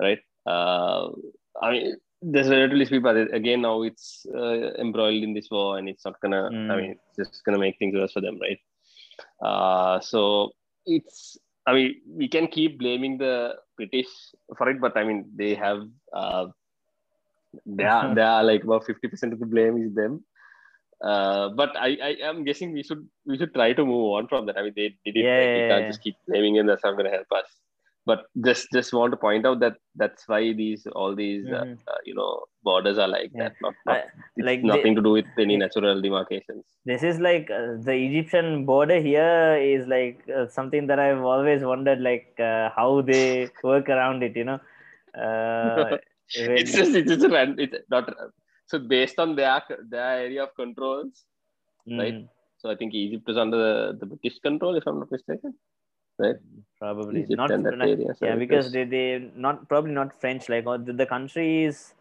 [0.00, 0.18] right?
[0.46, 1.08] Uh,
[1.62, 5.88] I mean, there's relatively speed, but again, now it's uh, embroiled in this war, and
[5.88, 6.50] it's not gonna.
[6.68, 6.90] I Mm.
[6.90, 8.58] mean, it's just gonna make things worse for them, right?
[9.40, 10.50] Uh, so
[10.86, 11.38] it's.
[11.66, 14.08] I mean, we can keep blaming the British
[14.56, 15.82] for it, but I mean, they have.
[16.12, 16.46] Uh,
[17.66, 20.24] they are, they are like about fifty percent of the blame is them.
[21.02, 24.46] Uh, but I, I am guessing we should we should try to move on from
[24.46, 24.58] that.
[24.58, 25.24] I mean, they did it.
[25.24, 25.62] Yeah, right?
[25.62, 25.88] we can't yeah.
[25.88, 26.66] just keep blaming them.
[26.66, 27.46] That's not going to help us.
[28.06, 31.78] But just just want to point out that that's why these all these uh, Mhm.
[31.92, 32.30] uh, you know
[32.68, 33.44] borders are like Yeah.
[33.44, 33.54] that.
[33.62, 34.00] Not, not
[34.36, 36.64] it's like they- nothing to do with any natural demarcations.
[36.90, 41.64] This is like uh, the Egyptian border here is like uh, something that I've always
[41.72, 43.24] wondered, like uh, how they
[43.70, 44.36] work around it.
[44.36, 44.60] You know,
[45.26, 45.96] uh,
[46.34, 48.12] it's just it's just a it's not
[48.66, 51.24] so based on their their area of controls.
[52.02, 52.14] right?
[52.14, 52.28] Mm,
[52.60, 55.54] So I think Egypt is under the, the British control, if I'm not mistaken.
[56.18, 56.36] Right?
[56.78, 57.50] probably Egypt not.
[57.50, 58.14] like- area.
[58.14, 60.48] So yeah, because they they not probably not French.
[60.48, 61.94] Like or the, the country is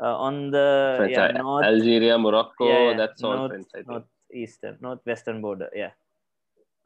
[0.00, 2.68] uh, on the French, yeah, uh, north Algeria, Morocco.
[2.68, 3.66] yeah, That's all north, French.
[3.74, 3.88] I think.
[3.88, 5.70] northeastern, northwestern border.
[5.74, 5.90] Yeah,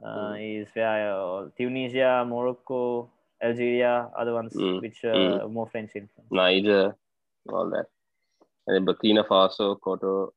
[0.03, 0.63] uh, Mm.
[0.63, 3.11] is where uh, Tunisia, Morocco,
[3.43, 6.31] Algeria are the ones Mm, which are more French influence.
[6.31, 6.97] Niger,
[7.53, 7.87] all that.
[8.67, 10.31] And then Burkina Faso, Coto,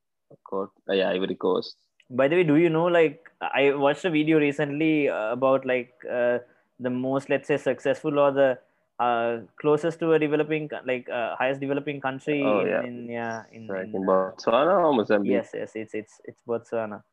[0.43, 1.77] Cote, uh, yeah, Ivory Coast.
[2.09, 5.93] By the way, do you know like I watched a video recently uh, about like
[6.09, 6.39] uh,
[6.79, 8.59] the most let's say successful or the
[8.99, 12.81] uh, closest to a developing like uh, highest developing country Oh, in, yeah.
[12.83, 15.31] in yeah in, Like in, in Botswana or Mozambique.
[15.31, 17.03] yes yes it's it's it's Botswana.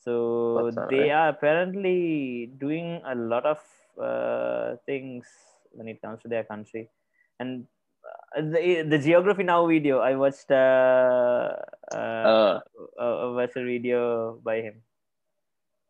[0.00, 0.12] So
[0.56, 1.10] Botswana, they right.
[1.10, 3.58] are apparently doing a lot of
[4.02, 5.26] uh, things
[5.72, 6.88] when it comes to their country,
[7.38, 7.66] and
[8.36, 11.54] the the geography now video I watched uh,
[11.92, 12.60] uh, Uh,
[12.98, 14.82] a, a video by him.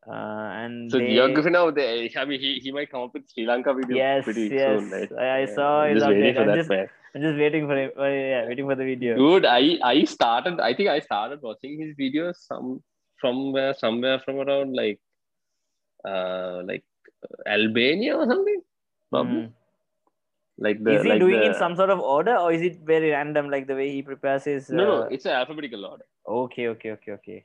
[0.05, 3.23] Uh, and so they, geography now, they, I mean, he, he might come up with
[3.31, 4.81] Sri Lanka video Yes, pretty yes.
[4.81, 5.13] soon, right?
[5.17, 6.89] I- I saw I'm his just waiting for I'm that, just- man.
[7.15, 9.15] I'm just waiting for him yeah, waiting for the video.
[9.17, 10.61] Dude, I I started.
[10.61, 12.83] I think I started watching his videos some
[13.21, 14.99] somewhere somewhere from around like
[16.09, 16.85] uh like
[17.47, 18.63] Albania or something.
[19.11, 19.43] Probably.
[19.43, 19.53] Mm.
[20.59, 22.81] Like the is he like doing the, in some sort of order, or is it
[22.85, 24.71] very random, like the way he prepares his?
[24.71, 26.05] no no uh, it's an alphabetical order.
[26.29, 27.45] Okay, okay, okay, okay.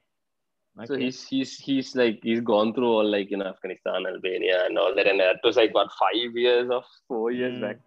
[0.85, 1.05] So Okay.
[1.05, 4.93] he's he's he's like he's gone through all like you know Afghanistan, Albania, and all
[4.93, 7.61] that, and that was like what five years or four years Mm.
[7.61, 7.77] back.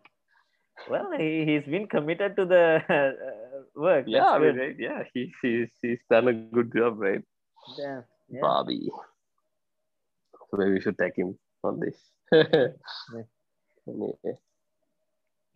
[0.89, 4.07] Well, he he's been committed to the uh, work.
[4.09, 4.77] Yeah, That's I mean, right?
[4.79, 7.23] Yeah, he's he's he's done a good job, right?
[7.79, 8.41] Yeah, yeah.
[8.41, 8.89] Bobby.
[10.51, 11.99] So maybe we should tag him on this.
[13.89, 14.39] Anyway.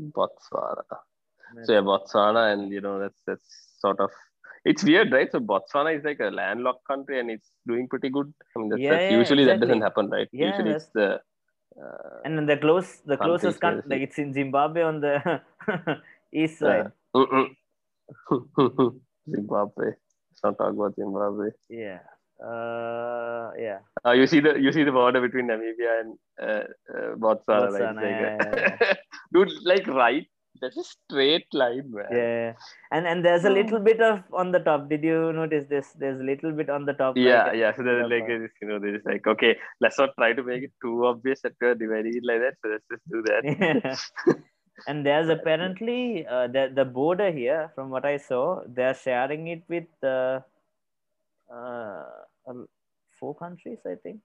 [0.00, 0.83] Botswana.
[1.64, 4.11] So yeah, Botswana, and you know that's that's sort of
[4.64, 5.30] it's weird, right?
[5.30, 8.33] So Botswana is like a landlocked country, and it's doing pretty good.
[8.57, 10.28] I mean, that's, Yeah, that's yeah, usually that doesn't happen, right?
[10.33, 11.20] Yeah, usually it's the
[11.80, 15.42] uh, And then the close, the closest country, like it's in Zimbabwe on the
[16.33, 16.92] east side.
[19.30, 19.87] Zimbabwe.
[19.87, 21.50] Let's not talk about Zimbabwe.
[21.68, 22.00] Yeah.
[22.42, 23.78] Uh, yeah.
[24.04, 27.82] Uh, you see the you see the border between Namibia and uh, uh, Botswana, like,
[27.82, 28.94] Botswana, like, yeah,
[29.32, 30.26] dude, like right,
[30.60, 32.06] that's a straight line, man.
[32.10, 32.52] Yeah.
[32.90, 33.52] And and there's a Oh.
[33.52, 34.88] little bit of on the top.
[34.88, 35.92] Did you notice this?
[35.92, 37.16] There's a little bit on the top.
[37.16, 37.72] Yeah, yeah.
[37.74, 40.64] So there's Yeah, like this, you know, there's like okay, let's not try to make
[40.64, 42.54] it too obvious that we're dividing it like that.
[42.62, 43.42] So let's just do that.
[43.44, 44.34] Yeah.
[44.88, 49.62] and there's apparently uh, the the border here from what i saw they're sharing it
[49.68, 49.84] with
[51.54, 52.04] uh,
[52.48, 52.68] um,
[53.20, 54.20] four countries i think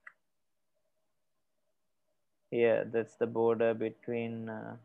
[2.51, 4.75] yeah that's the border between uh,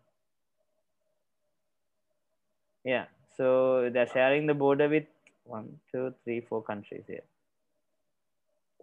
[2.85, 5.05] yeah so they're sharing the border with
[5.45, 7.25] one two three four countries here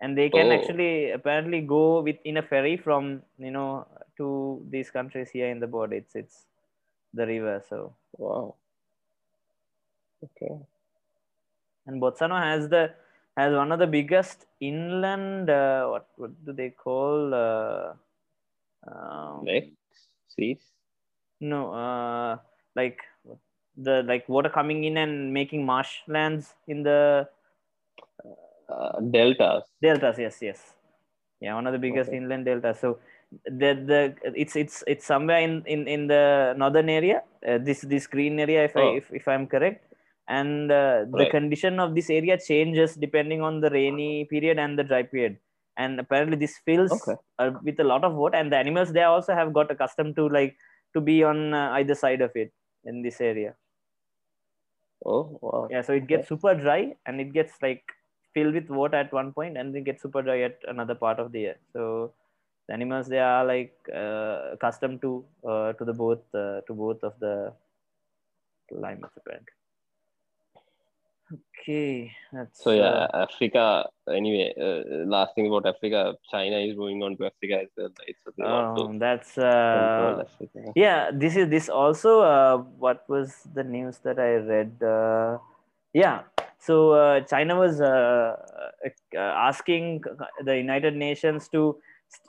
[0.01, 0.51] and they can Oh.
[0.51, 5.59] actually apparently go with in a ferry from you know to these countries here in
[5.59, 6.45] the border it's it's
[7.13, 8.55] the river so Wow.
[10.23, 10.51] Okay.
[11.87, 12.83] and botswana has the
[13.37, 17.93] has one of the biggest inland uh, what what do they call uh,
[18.87, 20.71] um, Lakes, seas.
[21.39, 22.37] no uh,
[22.75, 22.99] like
[23.77, 27.27] the like water coming in and making marshlands in the
[28.69, 29.65] Uh, deltas.
[29.81, 30.59] deltas yes yes
[31.41, 32.17] yeah one of the biggest Okay.
[32.17, 32.99] inland deltas so
[33.45, 33.99] the the
[34.35, 38.63] it's it's it's somewhere in in in the northern area uh, this this green area
[38.65, 38.95] if i Oh.
[38.99, 39.90] if, if i'm correct
[40.39, 41.35] and uh, the Right.
[41.35, 45.37] condition of this area changes depending on the rainy period and the dry period
[45.77, 47.15] and apparently this fills Okay.
[47.39, 50.27] uh, with a lot of water and the animals there also have got accustomed to
[50.39, 50.55] like
[50.93, 52.51] to be on uh, either side of it
[52.85, 53.55] in this area
[55.05, 55.69] Oh wow.
[55.71, 57.83] yeah so it gets super dry and it gets like
[58.33, 61.31] filled with water at one point and then gets super dry at another part of
[61.31, 62.13] the year so
[62.67, 65.11] the animals they are like uh, accustomed to
[65.51, 67.35] uh, to the both uh, to both of the
[68.69, 69.53] climates apparently
[71.33, 73.85] okay that's So yeah, uh, Africa.
[74.09, 77.89] Anyway, uh, last thing about Africa, China is moving on to Africa as well.
[77.99, 78.15] Right?
[78.23, 80.23] So they want to um, that's uh,
[80.75, 85.37] yeah this is this also uh, what was the news that i read uh,
[85.93, 86.21] yeah
[86.59, 88.35] so uh, china was uh,
[89.15, 90.01] uh, asking
[90.45, 91.77] the united nations to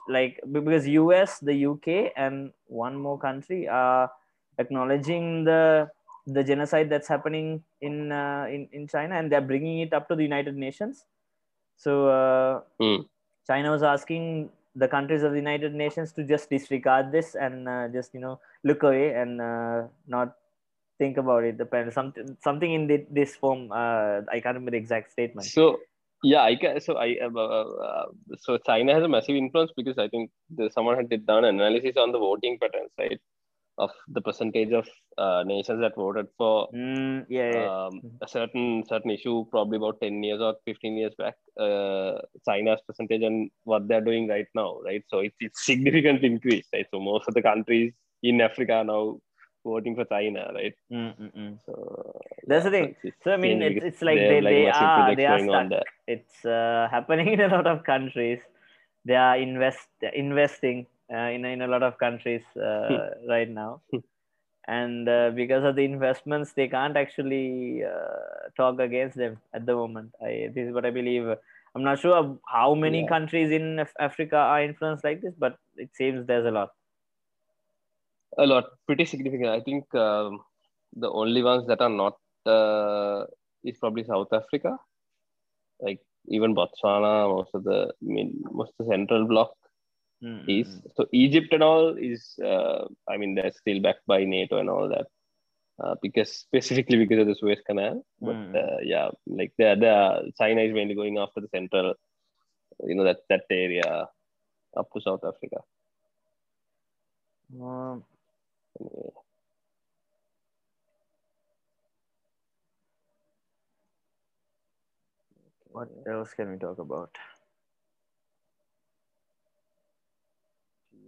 [0.07, 4.11] like because us the uk and one more country are
[4.57, 5.89] acknowledging the
[6.25, 10.15] the genocide that's happening in uh, in, in china and they're bringing it up to
[10.15, 11.05] the united nations
[11.75, 13.01] so uh, Hmm.
[13.47, 17.87] china was asking the countries of the United Nations to just disregard this and uh,
[17.89, 20.35] just you know look away and uh, not
[20.97, 21.57] think about it.
[21.57, 23.71] Depend something something in thi- this form.
[23.71, 25.45] Uh, I can't remember the exact statement.
[25.47, 25.79] So
[26.23, 26.79] yeah, I can.
[26.81, 28.05] So I uh, uh,
[28.37, 31.97] so China has a massive influence because I think the, someone had done an analysis
[31.97, 33.19] on the voting patterns, right?
[33.77, 37.85] Of the percentage of uh, nations that voted for Mm, yeah, yeah.
[37.85, 42.13] um, a certain certain issue probably about 10 years or 15 years back uh,
[42.47, 46.87] china's percentage and what they're doing right now right so it's, it's significantly increased right
[46.91, 49.17] so most of the countries in africa are now
[49.65, 51.57] voting for china right Mm, mm, mm.
[51.65, 52.95] so That's the thing.
[53.23, 55.71] So I mean, it's, it's like they they, like, they are they are stuck.
[56.07, 58.39] It's uh, happening in a lot of countries.
[59.05, 63.81] They are invest investing in in a lot of countries uh, right now,
[64.67, 69.75] and uh, because of the investments, they can't actually uh, talk against them at the
[69.75, 70.13] moment.
[70.21, 71.27] I this is what I believe.
[71.75, 73.07] I'm not sure how many Yeah.
[73.07, 76.71] countries in Af- Africa are influenced like this, but it seems there's a lot.
[78.37, 80.31] a lot pretty significant i think um,
[81.03, 82.17] the only ones that are not
[82.55, 83.25] uh,
[83.63, 84.77] is probably south africa
[85.85, 86.01] like
[86.35, 89.51] even botswana most of the I mean, most of the central bloc
[90.23, 92.83] Mm, is so egypt and all is uh,
[93.13, 95.07] i mean they're still backed by nato and all that
[95.83, 98.55] uh, because specifically because of the suez canal but Mm.
[98.63, 99.09] uh, yeah
[99.39, 99.95] like the the
[100.41, 101.93] china is mainly going after the central
[102.89, 103.89] you know that that area
[104.77, 105.59] up to south africa.
[107.61, 108.03] Um,
[115.71, 117.17] what else can we talk about?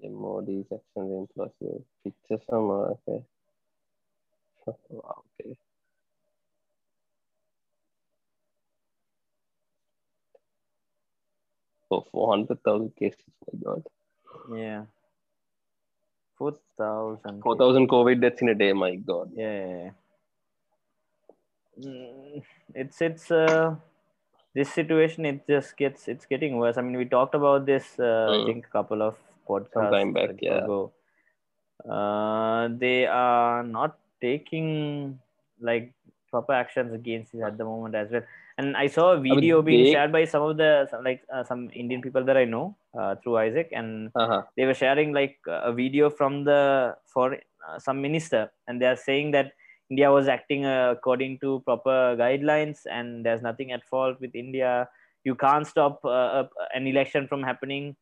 [0.03, 1.53] Modi's actions influence
[2.03, 3.25] pictures from okay.
[4.89, 5.57] wow, okay.
[11.89, 13.19] For 400,000 cases,
[13.53, 13.83] my God.
[14.51, 14.85] Yeah.
[16.37, 17.41] 4,000.
[17.41, 19.31] 4,000 COVID deaths in a day, my God.
[19.35, 19.91] Yeah.
[21.79, 23.75] Mm, It's, it's, uh,
[24.53, 26.77] this situation, it just gets, it's getting worse.
[26.77, 28.45] I mean, we talked about this, uh, I Mm.
[28.45, 30.63] think, a couple of podcasts Some time back, yeah.
[30.63, 30.93] ago.
[31.87, 35.19] Uh, they are not taking
[35.59, 35.93] like
[36.31, 38.23] proper actions against it at the moment as well.
[38.57, 41.21] And I saw a mean, video being they- shared by some of the some, like
[41.33, 44.43] uh, some Indian people that I know uh, through Isaac, and Uh-huh.
[44.55, 48.95] they were sharing like a video from the for uh, some minister and they are
[48.95, 49.51] saying that
[49.89, 54.87] india was acting uh, according to proper guidelines and there's nothing at fault with india
[55.23, 56.43] you can't stop uh,
[56.77, 57.95] an election from happening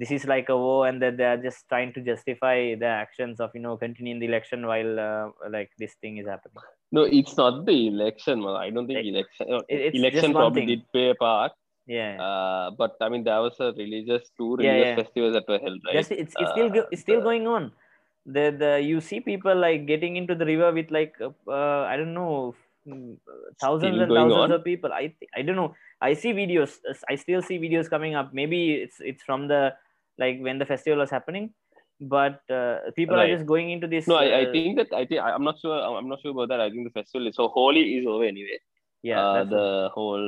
[0.00, 3.40] this is like a war and that they are just trying to justify the actions
[3.44, 5.24] of you know continuing the election while uh,
[5.56, 8.36] like this thing is happening No, it's not the election.
[8.44, 8.54] man.
[8.66, 9.44] I don't think It- election.
[9.56, 10.70] uh, it- it's election probably thing.
[10.70, 11.52] did play a part.
[11.98, 14.96] yeah Uh, but I mean, there was a religious two religious yeah.
[15.00, 15.96] festivals that were held, right?
[15.98, 17.64] Just it's, it's still Uh, it's still the- going on.
[18.36, 21.94] The the you see people like getting into the river with like uh, uh, I
[22.00, 22.32] don't know
[22.86, 23.16] mm,
[23.64, 24.56] thousands Still and thousands on?
[24.58, 24.92] of people.
[25.02, 25.04] I
[25.38, 25.70] I don't know.
[26.08, 26.74] I see videos.
[26.90, 28.34] uh, I still see videos coming up.
[28.42, 29.62] Maybe it's it's from the
[30.20, 31.50] like when the festival was happening,
[32.00, 34.06] but uh, people are just going into this.
[34.06, 35.78] No, I, I uh, think that I think I'm not sure.
[35.98, 36.60] I'm not sure about that.
[36.60, 38.58] I think the festival is so holy is over anyway.
[39.02, 40.26] yeah uh, the what whole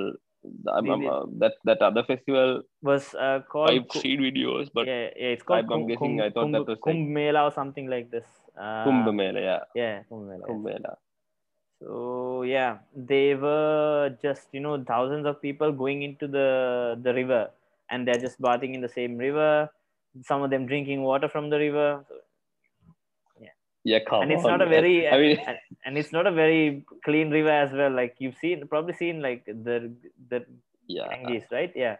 [0.76, 3.70] I'm, The- I'm, uh, that that other festival was uh, called.
[3.70, 6.78] I've seen videos, but yeah, yeah, it's called I'm Kum- guessing I thought that was
[6.86, 8.26] Kumbh Mela or something like this.
[8.58, 10.46] Uh, Kumbh Mela, yeah, Yeah, Kumbh Mela.
[10.48, 10.96] Kumbh Mela.
[11.82, 17.50] So yeah, they were just you know thousands of people going into the the river,
[17.90, 19.70] and they're just bathing in the same river.
[20.24, 22.14] Some of them drinking water from the river, so,
[23.84, 26.30] Yeah, come and it's on, not a very I mean, and, and it's not a
[26.30, 27.90] very clean river as well.
[27.90, 29.92] Like you've seen, probably seen like the
[30.30, 30.46] the
[30.86, 31.72] yeah, Ganges, right?
[31.74, 31.96] Yeah.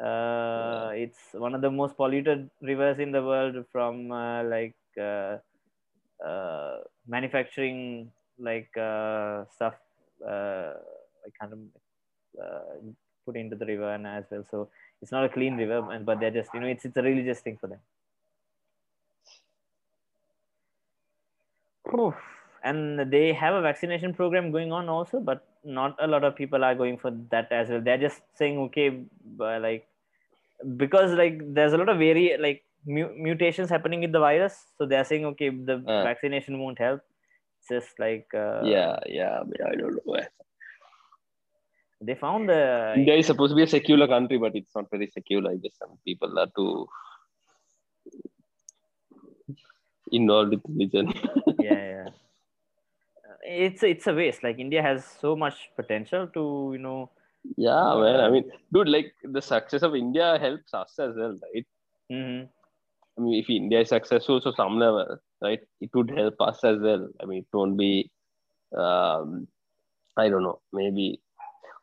[0.00, 5.36] Uh, It's one of the most polluted rivers in the world from uh, like uh,
[6.24, 9.74] uh, manufacturing like uh, stuff.
[10.26, 10.72] Uh,
[11.26, 11.68] I can't
[12.42, 12.80] uh,
[13.26, 14.44] put into the river and as well.
[14.50, 14.70] So
[15.02, 17.40] it's not a clean river, and but they're just you know it's it's a religious
[17.40, 17.80] thing for them.
[22.64, 26.62] And they have a vaccination program going on also, but not a lot of people
[26.64, 27.80] are going for that as well.
[27.80, 29.02] They're just saying, okay,
[29.36, 29.88] but like
[30.76, 34.86] because like there's a lot of very like mu- mutations happening with the virus, so
[34.86, 36.04] they're saying, okay, the Uh.
[36.04, 37.00] vaccination won't help.
[37.58, 39.40] It's just like uh, yeah, yeah.
[39.40, 40.20] I, mean, I don't know.
[42.02, 45.08] They found the India is supposed to be a secular country, but it's not very
[45.08, 45.50] secular.
[45.52, 46.88] I guess some people are too
[50.10, 51.12] involved with religion.
[51.58, 52.08] yeah, yeah.
[53.44, 54.42] It's it's a waste.
[54.42, 57.10] Like India has so much potential to you know.
[57.56, 58.20] yeah, man.
[58.20, 61.66] I mean, dude, like the success of India helps us as well, right?
[62.12, 62.48] mhm.
[63.18, 66.78] I mean, if India is successful to some level, right, it would help us as
[66.80, 67.08] well.
[67.20, 68.10] I mean, it won't be,
[68.76, 69.48] um,
[70.16, 71.20] I don't know, maybe,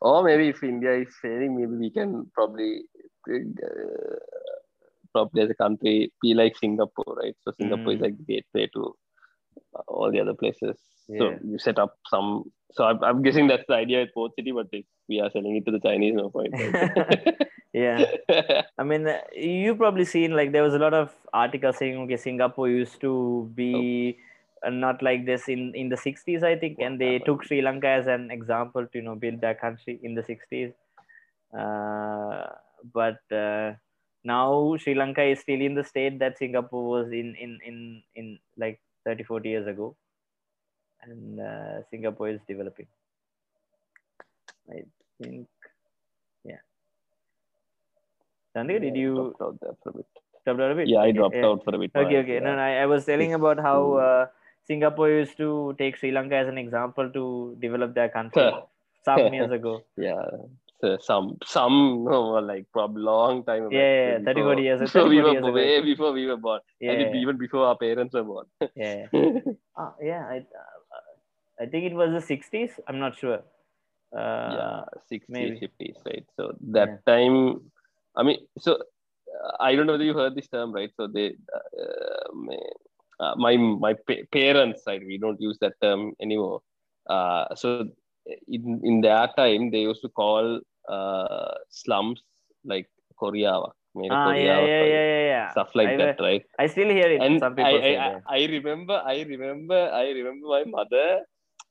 [0.00, 2.82] or maybe if India is failing, maybe we can probably,
[3.28, 4.16] uh,
[5.12, 7.34] probably as a country, be like Singapore, right?
[7.42, 8.02] So Singapore is Mm.
[8.02, 8.94] like the gateway to
[9.88, 10.78] all the other places.
[11.18, 12.44] So you set up some.
[12.72, 15.56] So I'm, I'm guessing that's the idea with Port City, but if we are selling
[15.56, 16.52] it to the Chinese, no point.
[16.52, 17.36] right?
[17.72, 18.04] yeah.
[18.78, 22.16] I mean, uh, you probably seen like there was a lot of articles saying okay,
[22.16, 24.18] Singapore used to be
[24.62, 27.88] uh, not like this in in the 60s, I think, and they took Sri Lanka
[27.88, 30.72] as an example to you know build their country in the 60s.
[31.52, 32.46] Uh,
[32.94, 33.72] but uh,
[34.24, 38.38] now Sri Lanka is still in the state that Singapore was in in in in
[38.56, 39.96] like 30 40 years ago,
[41.02, 42.86] and uh, Singapore is developing.
[44.70, 44.84] I
[45.20, 45.48] think,
[46.44, 46.62] yeah.
[48.54, 50.06] Chandika, did you dropped out there for a bit?
[50.44, 50.88] dropped out a bit?
[50.88, 51.46] Yeah, I dropped yeah.
[51.46, 51.90] out for a bit.
[51.94, 52.40] Okay, okay.
[52.40, 52.56] No, yeah.
[52.56, 54.26] no, I, I was telling about how uh,
[54.70, 57.22] Singapore used to take Sri Lanka as an example to
[57.60, 58.50] develop their country
[59.04, 59.72] some years ago.
[60.08, 60.22] yeah.
[60.80, 61.76] So some some
[62.50, 65.38] like probably long time back, Yeah, yeah, 30, before- 40 years- before 30, we were
[65.38, 65.52] ago.
[65.58, 66.60] way before we were born.
[66.80, 68.46] Yeah, yeah, even before our parents were born.
[68.76, 69.06] yeah.
[69.76, 72.70] Ah, yeah, I, uh, I think it was the 60s.
[72.88, 73.40] I'm not sure.
[74.16, 74.80] Uh, yeah,
[75.12, 75.60] 60s, maybe.
[75.66, 76.24] 50s, right?
[76.36, 77.60] So that time,
[78.16, 80.90] I mean, so uh, I don't know whether you heard this term, right?
[80.96, 81.26] So they,
[81.58, 82.28] uh,
[83.20, 85.02] uh, my my pa- parents, right?
[85.06, 86.60] We don't use that term anymore.
[87.08, 87.78] Uh, so
[88.48, 92.22] in in their time, they used to call uh, slums
[92.64, 93.52] like Korea,
[94.10, 96.44] ah, yeah, yeah, yeah, yeah, stuff like that, right?
[96.58, 97.22] I still hear it.
[97.22, 98.20] and Some I, people I, I.
[98.28, 101.20] I remember I remember I remember my mother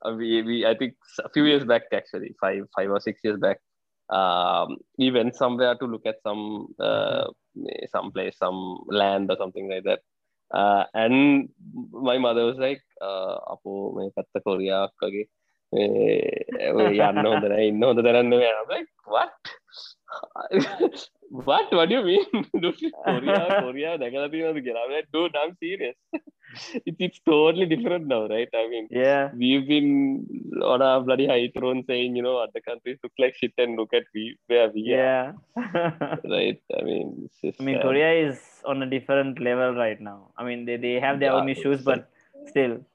[0.05, 0.93] uh, we, we I think
[1.23, 3.59] a few years back actually five five or six years back
[4.09, 7.25] um we went somewhere to look at some uh
[7.91, 9.99] some place some land or something like that
[10.51, 11.15] and
[12.01, 12.81] my මදවසයික්
[13.47, 15.27] අපෝ මේ පැත්ත කොරියක් වගේ
[15.72, 19.32] යන්න හොඳ නැහැ ඉන්න හොඳ තරන්න බෑ." I'm like what
[21.48, 22.28] what what do you mean
[23.08, 25.96] Korea Korea දැකලා තියෙනවද කියලා I'm like dude I'm serious
[26.88, 29.24] it's, it's totally different now right I mean Yeah.
[29.40, 29.90] we've been
[30.72, 33.92] on our bloody high throne saying, you know, other countries look like shit and look
[33.98, 35.24] at we where we are, Yeah.
[36.34, 36.60] right?
[36.78, 38.38] I mean, it's just, I mean, uh, Korea is
[38.72, 40.18] on a different level right now.
[40.38, 42.02] I mean, they, they have their Yeah, own issues, it's but
[42.52, 42.87] still, Yeah.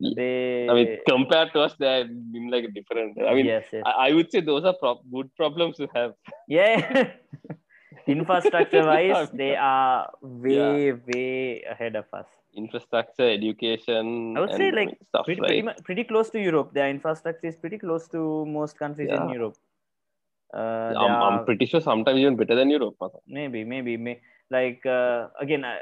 [0.00, 0.68] they.
[0.68, 3.16] I mean, compared to us, they've been like different.
[3.22, 3.82] I mean, yes, yes.
[3.86, 6.14] I, I would say those are pro- good problems to have.
[6.48, 7.10] yeah.
[8.06, 12.26] Infrastructure wise, they are way, way ahead of us.
[12.52, 15.64] Infrastructure, education, I would say, like, stuff, Pretty, right?
[15.64, 16.74] pretty, pretty close to Europe.
[16.74, 19.56] Their infrastructure is pretty close to most countries in Europe.
[20.52, 22.96] Uh, I'm, are- I'm pretty sure sometimes even better than Europe.
[23.26, 24.20] Maybe maybe may
[24.50, 25.78] like uh, again I,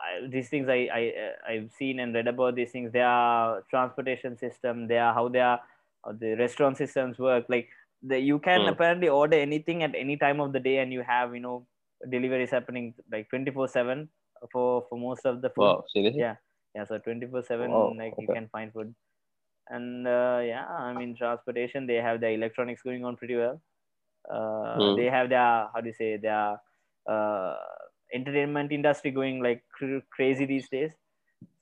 [0.00, 4.36] I, these things I, I uh, i've seen and read about these things their transportation
[4.38, 5.58] system their how their
[6.04, 7.68] how the restaurant systems work like
[8.02, 8.74] the, you can Hmm.
[8.74, 11.66] apparently order anything at any time of the day and you have you know
[12.10, 14.08] deliveries happening like 24 7
[14.52, 16.24] for for most of the food Wow, seriously?
[16.24, 16.36] Yeah.
[16.74, 18.94] yeah so 24 7 Wow, like you can find food
[19.68, 23.60] and uh, yeah i mean transportation they have their electronics going on pretty well
[24.30, 24.94] uh, Hmm.
[24.94, 26.60] they have their how do you say their
[27.08, 27.56] uh,
[28.14, 30.92] entertainment industry going like cr- crazy these days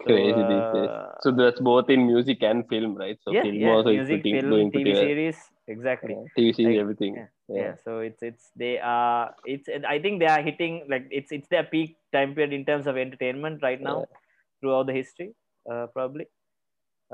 [0.06, 0.90] So, Crazy these days.
[0.90, 3.18] uh, So that's both in music and film, right?
[3.22, 5.12] So yeah, film yeah, also music, is film, doing TV pretty well.
[5.14, 5.36] series,
[5.66, 6.16] exactly.
[6.16, 7.16] Yeah, TV series, Like, everything.
[7.16, 7.72] yeah, Yeah.
[7.72, 11.48] yeah so it's it's they are it's i think they are hitting like it's it's
[11.48, 14.06] their peak time period in terms of entertainment right now
[14.60, 15.34] throughout the history
[15.70, 16.26] uh, probably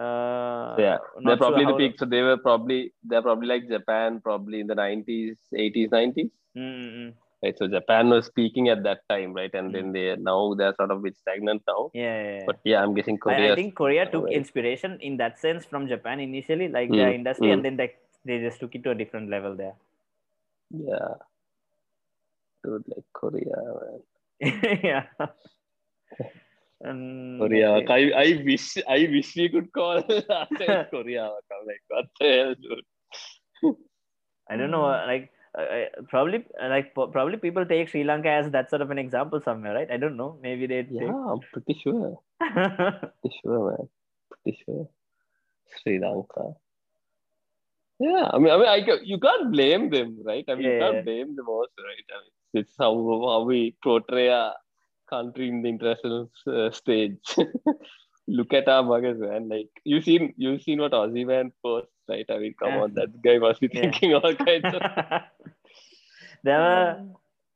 [0.00, 4.20] uh yeah they're probably sure the peak so they were probably they're probably like japan
[4.20, 7.23] probably in the 90s 80s 90s Mm, mm, mm.
[7.44, 9.74] Right so japan was speaking at that time right and Mm.
[9.76, 12.44] then they now they're sort of bit stagnant now yeah, yeah, yeah.
[12.50, 14.36] but yeah i'm guessing korea I think Korea took right.
[14.40, 17.54] inspiration in that sense from Japan initially, like their Mm, industry, mm.
[17.54, 19.74] and then like they just took it to a different level there.
[20.88, 21.14] yeah
[22.64, 23.58] dude like korea
[24.88, 25.04] yeah.
[26.80, 27.70] and korea.
[27.96, 30.02] I, I wish i wish we could call
[30.94, 32.88] korea i'm like what the hell dude
[34.50, 35.30] I don't know, like
[36.08, 39.90] probably like probably people take Sri Lanka as that sort of an example somewhere, right?
[39.90, 40.38] I don't know.
[40.42, 42.20] Maybe they yeah i'm pretty sure.
[42.40, 43.88] Pretty sure man.
[44.30, 44.88] Pretty sure.
[45.76, 46.54] Sri lanka.
[48.00, 50.44] Yeah i mean i mean I, ca- you can't blame them right?
[50.48, 51.02] I mean you can't yeah.
[51.02, 52.06] blame them also right?
[52.10, 54.52] I mean it's how, how we portray a
[55.08, 57.18] country in the international uh, stage
[58.26, 62.24] look at our buggers man like you've seen you've seen what Ozzy Man posts right
[62.30, 62.80] i mean come Yeah.
[62.84, 63.82] on that guy must be Yeah.
[63.82, 64.82] thinking all kinds of
[66.42, 67.02] there were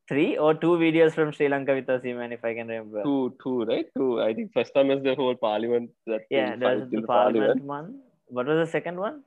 [0.08, 3.02] three or two videos from Sri Lanka with Ozzy Man, if I can remember.
[3.02, 6.76] two two right two i think first time is the whole parliament that yeah, there
[6.78, 8.00] was the parliament one.
[8.28, 9.22] What was the second one?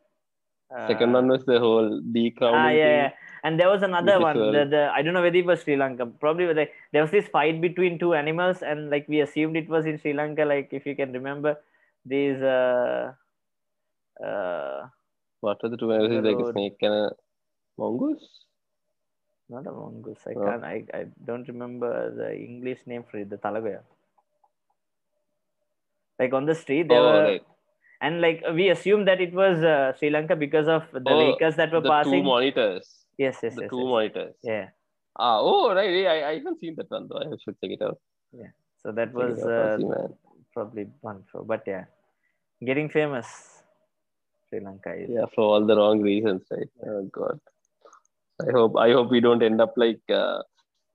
[0.88, 3.18] Second one was the whole decrowning Ah, yeah, thing.
[3.44, 4.38] And there was another one.
[4.38, 6.06] The, the I don't know whether it was Sri Lanka.
[6.06, 9.86] Probably like there was this fight between two animals, and like we assumed it was
[9.86, 10.46] in Sri Lanka.
[10.46, 11.58] Like if you can remember,
[12.06, 13.14] these uh,
[14.24, 14.88] uh,
[15.42, 16.24] What are the two viruses?
[16.24, 17.12] Like a snake and a
[17.78, 18.46] mongoose?
[19.50, 20.20] not a mongoose.
[20.26, 20.64] I can't.
[20.64, 23.30] I, I don't remember the English name for it.
[23.30, 23.82] The Talagoya.
[26.20, 27.44] Like on the street, there Oh, were, right.
[28.02, 31.56] And like we assumed that it was uh, Sri Lanka because of the Oh, vehicles
[31.58, 32.12] that were The passing.
[32.14, 33.06] two monitors.
[33.18, 33.94] yes, yes, The yes, two yes.
[33.96, 34.36] monitors.
[34.44, 34.70] Yeah.
[35.18, 35.90] Ah, oh, right.
[35.92, 37.20] yeah, I, I haven't seen that one though.
[37.20, 38.00] I should check it out.
[38.32, 38.52] Yeah.
[38.84, 39.50] So that was out.
[39.50, 40.14] uh, I'll see, man.
[40.54, 41.86] probably one for, but yeah,
[42.64, 43.28] getting famous.
[44.50, 45.10] Sri Lanka is.
[45.10, 46.70] Yeah, for all the wrong reasons, right?
[46.88, 47.40] Oh God.
[48.48, 50.42] I hope I hope we don't end up like uh,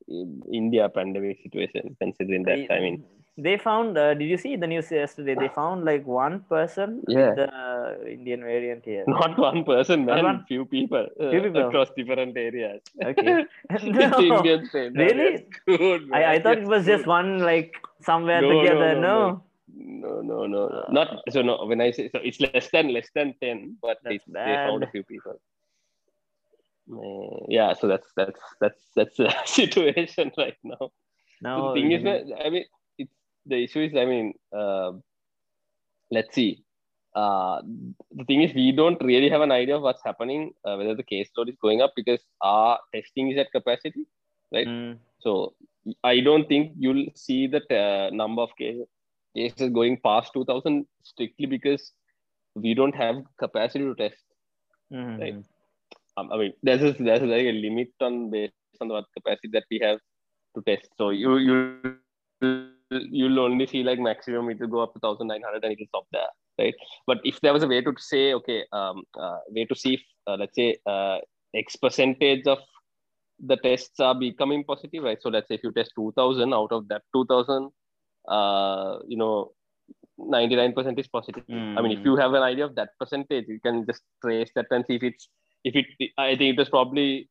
[0.09, 1.97] in India pandemic situation.
[2.01, 3.05] Considering that, I mean,
[3.39, 3.99] they found.
[3.99, 5.35] Uh, did you see the news yesterday?
[5.35, 7.29] They found like one person Yeah.
[7.29, 9.05] with the uh, Indian variant here.
[9.09, 10.25] not one person, man.
[10.25, 10.45] one?
[10.49, 11.67] Few people, uh, Few people.
[11.69, 12.81] across different areas.
[13.05, 13.45] Okay.
[13.83, 14.19] No.
[14.19, 14.69] Indian.
[14.95, 15.47] Really?
[15.67, 16.11] Good.
[16.13, 18.95] I, I thought it was just one like somewhere No, together.
[18.95, 19.43] no, No, no.
[19.79, 20.85] No, no, no, no.
[20.91, 21.43] Not so.
[21.43, 24.83] No, when I say so, it's less than less than ten, but it's, they found
[24.85, 25.39] a few people.
[27.49, 30.79] Yeah, so that's that's that's that's the situation right now.
[30.81, 30.91] So
[31.43, 31.75] no.
[31.75, 32.65] the thing is, man, I mean,
[33.47, 34.93] the issue is, I mean, uh,
[36.11, 36.63] let's see.
[37.15, 37.63] Uh,
[38.15, 41.03] the thing is, we don't really have an idea of what's happening, uh, whether the
[41.03, 44.05] case load is going up because our testing is at capacity.
[44.69, 45.55] Mm, So
[46.05, 48.87] I don't think you'll see the uh, number of cases,
[49.35, 51.93] cases going past 2000 strictly because
[52.55, 54.23] we don't have capacity to test.
[54.93, 55.37] mhm, Right.
[56.17, 59.65] Um, I mean, there's a, there's like a limit on based on what capacity that
[59.71, 59.99] we have
[60.55, 60.89] to test.
[60.99, 65.73] So you you you'll only see like maximum it will go up to 1900 and
[65.73, 66.29] it will stop there,
[66.59, 66.75] right?
[67.07, 70.03] But if there was a way to say, okay, um, uh, way to see if
[70.27, 71.19] uh, let's say uh,
[71.55, 72.59] X percentage of
[73.45, 75.19] the tests are becoming positive, right?
[75.21, 77.71] So let's say if you test 2000 out of that 2000,
[78.29, 79.53] uh, you know,
[80.19, 81.45] 99% is positive.
[81.49, 82.07] I mean, if mm.
[82.07, 85.03] you have an idea of that percentage, you can just trace that and see if
[85.03, 85.29] it's
[85.63, 86.11] if it.
[86.17, 87.29] I think it was probably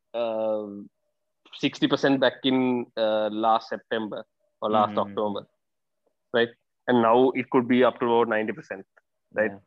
[1.59, 4.23] sixty percent back in uh, last September
[4.61, 5.03] or last Mhm.
[5.05, 5.41] October,
[6.33, 6.49] right?
[6.87, 8.85] And now it could be up to about ninety percent,
[9.33, 9.51] right?
[9.51, 9.59] Yeah.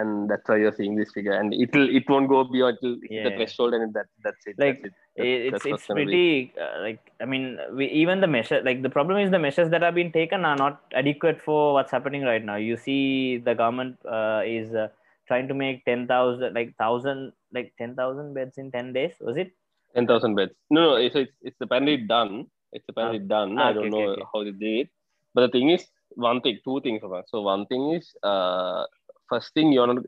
[0.00, 3.10] And that's why you're seeing this figure, and it'll it won't go beyond it'll hit
[3.10, 3.22] Yeah.
[3.26, 4.56] the threshold, and that that's it.
[4.58, 4.92] Like, that's it.
[5.16, 7.44] That- It- it's that's it's pretty uh, like I mean
[7.78, 10.56] we even the measure like the problem is the measures that are being taken are
[10.64, 12.56] not adequate for what's happening right now.
[12.56, 14.88] You see the government uh, is uh,
[15.30, 19.14] trying to make ten thousand like thousand like ten thousand beds in ten days.
[19.30, 19.52] Was it?
[19.94, 20.54] Ten thousand beds.
[20.76, 21.08] No, no.
[21.16, 22.46] So it's it's apparently done.
[22.72, 23.58] It's apparently done.
[23.58, 24.22] Ah, I don't okay, know okay.
[24.32, 24.88] how they did it.
[25.34, 27.02] But the thing is, one thing, two things.
[27.28, 28.84] So one thing is, uh,
[29.28, 30.04] first thing you're not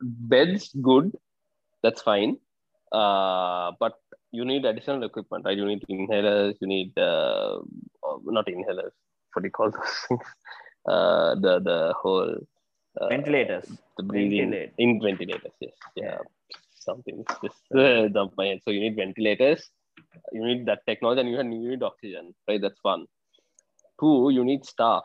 [0.00, 1.12] beds good.
[1.82, 2.38] That's fine.
[2.92, 3.94] Uh, but
[4.32, 5.56] you need additional equipment, right?
[5.56, 6.54] You need inhalers.
[6.60, 7.58] You need uh,
[8.06, 8.92] uh, not inhalers.
[9.32, 10.26] What do you call those things?
[10.88, 12.34] Uh, the the whole
[13.00, 13.66] uh, Ventilators.
[13.96, 14.72] the breathing Ventilate.
[14.78, 16.18] in ventilators yes yeah, Yeah.
[16.86, 19.70] something just uh, my head so you need ventilators
[20.32, 23.06] you need that technology and you, need oxygen right that's one
[24.00, 25.02] two you need staff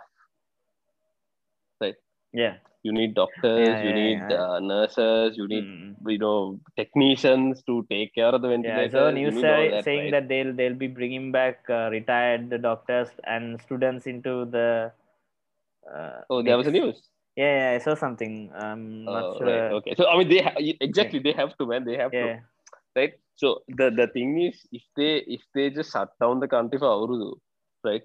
[1.81, 1.95] right?
[2.33, 2.55] Yeah.
[2.83, 4.41] you need doctors Yeah, you yeah, need yeah.
[4.43, 5.95] Uh, nurses you need Mm.
[6.07, 10.03] you know technicians to take care of the Yeah, ventilators saw you news that, saying
[10.03, 10.11] right?
[10.11, 14.91] that they'll they'll be bringing back uh, retired doctors and students into the.
[15.85, 17.01] Uh, oh there was a news
[17.35, 18.51] Yeah, yeah, I saw something.
[18.55, 19.47] I'm not oh, sure.
[19.49, 22.33] right okay so i mean they ha- exactly they have to man they have to
[22.95, 23.13] right?
[23.35, 26.87] So the the thing is, if they if they just shut down the country for
[26.87, 27.35] Aurudu,
[27.83, 28.03] right?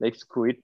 [0.00, 0.62] Like screw it,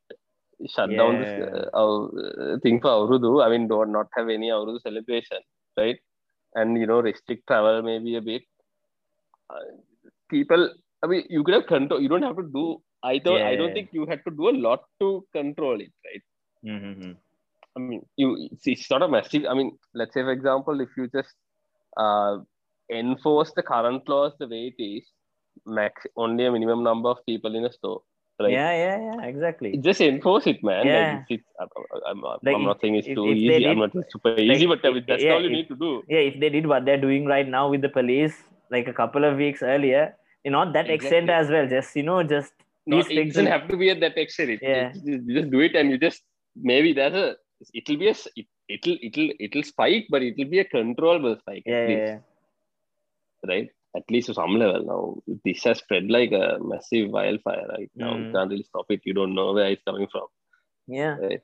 [0.75, 3.45] shut down this uh, uh, thing for Aurudu.
[3.45, 5.39] I mean, do not have any Aurudu celebration,
[5.77, 5.99] right?
[6.55, 8.43] And you know, restrict travel maybe a bit.
[9.51, 9.61] Uh,
[10.31, 10.71] people,
[11.03, 12.01] I mean, you could have control.
[12.01, 12.83] You don't have to do.
[13.03, 13.43] I don't.
[13.43, 16.23] I don't think you had to do a lot to control it, right?
[16.64, 17.12] mm-hmm.
[17.77, 19.45] I mean, you it's, it's not a massive.
[19.49, 21.35] I mean, let's say for example, if you just
[21.97, 22.39] uh,
[22.91, 25.05] enforce the current laws the way it is,
[25.66, 28.03] max only a minimum number of people in a store,
[28.41, 28.51] right?
[28.53, 29.76] Yeah, yeah, yeah, exactly.
[29.76, 30.86] Just enforce it, man.
[30.86, 31.22] Yeah.
[31.28, 31.68] Like I'm,
[32.07, 33.49] I'm, Like I'm not saying it's if- too if easy.
[33.61, 36.03] did- I'm not super easy, but if- that's yeah, all you need to do.
[36.09, 38.34] Yeah, if they did what they're doing right now with the police,
[38.70, 40.14] like a couple of weeks earlier,
[40.45, 41.66] you know, that extent as well.
[41.68, 42.53] Just you know, just
[42.86, 43.34] Not, these it things.
[43.34, 44.51] doesn't have to be at that extent.
[44.51, 44.93] It, Yeah.
[44.95, 46.22] it- you just do it, and you just
[46.57, 47.36] maybe there's a.
[47.74, 48.14] It'll be a.
[48.36, 51.64] It, it'll it'll it'll spike, but it'll be a controllable spike.
[51.66, 52.12] Yeah, at yeah, least.
[52.12, 52.18] yeah.
[53.47, 53.68] Right?
[53.97, 55.36] At least to some level now.
[55.45, 58.16] This has spread like a massive wildfire right now.
[58.18, 58.32] You Mm.
[58.32, 59.01] can't really stop it.
[59.05, 60.26] You don't know where it's coming from.
[60.86, 61.16] yeah.
[61.20, 61.43] Right.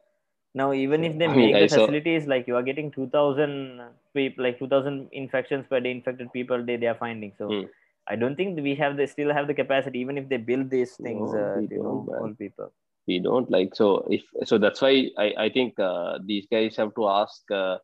[0.55, 2.91] Now, even if they I mean, make I the saw- facilities like you are getting
[2.91, 3.83] two thousand
[4.15, 7.33] people, like two thousand infections per day, infected people day they are finding.
[7.39, 7.49] So.
[7.49, 7.63] Hmm.
[8.07, 10.97] I don't think we have the still have the capacity, even if they build these
[10.97, 12.19] things No, uh, you know man.
[12.21, 12.71] all people.
[13.07, 13.87] we don't like so
[14.17, 14.93] if so that's why
[15.25, 17.77] i i think uh, these guys have to ask uh,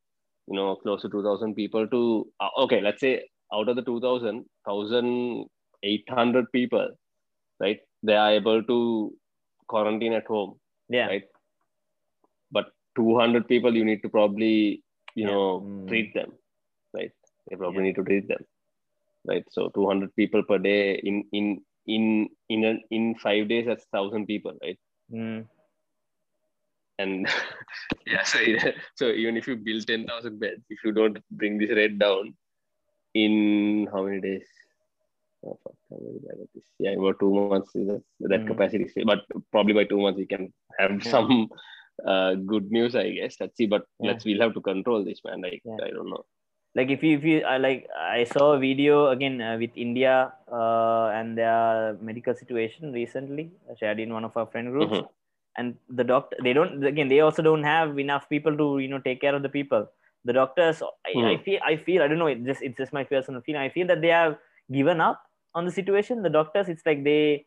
[0.50, 2.00] you know close to 2000 people to
[2.44, 3.12] uh, okay let's say
[3.54, 4.44] out of the 2000
[5.82, 6.88] 1800 people
[7.64, 8.78] right they are able to
[9.72, 10.52] quarantine at home
[10.96, 11.24] yeah right
[12.56, 14.54] but 200 people you need to probably
[15.14, 15.30] you Yeah.
[15.32, 15.88] know Mm.
[15.88, 16.30] treat them
[16.98, 17.12] right
[17.48, 17.86] they probably Yeah.
[17.88, 18.44] need to treat them
[19.30, 20.80] right so 200 people per day
[21.10, 21.46] in in
[21.96, 22.04] in
[22.54, 24.78] in a, in 5 days that's 1000 people right
[25.12, 25.38] Mm.
[27.02, 27.26] and
[28.06, 28.38] yeah so
[29.00, 32.34] so even if you build 10000 beds if you don't bring this rate down
[33.14, 34.46] in how many days
[35.44, 36.64] oh, fuck, how many days this?
[36.78, 38.46] yeah about two months that, that Mm.
[38.46, 39.20] capacity but
[39.52, 41.10] probably by two months we can have Yeah.
[41.14, 41.48] some
[42.06, 44.08] uh, good news i guess let's see but Yeah.
[44.10, 45.80] let's we'll have to control this man like Yeah.
[45.88, 46.24] i don't know
[46.78, 50.32] like if you if you I like I saw a video again uh, with India
[50.58, 53.50] uh, and their medical situation recently
[53.80, 55.08] shared in one of our friend groups Mhm.
[55.58, 59.00] and the doctor they don't again they also don't have enough people to you know
[59.08, 59.82] take care of the people
[60.24, 61.44] the doctors I, I Mhm.
[61.44, 63.60] feel I feel I don't know it just it's just my personal feeling.
[63.62, 64.36] I feel that they have
[64.70, 65.22] given up
[65.54, 66.22] on the situation.
[66.22, 67.46] The doctors it's like they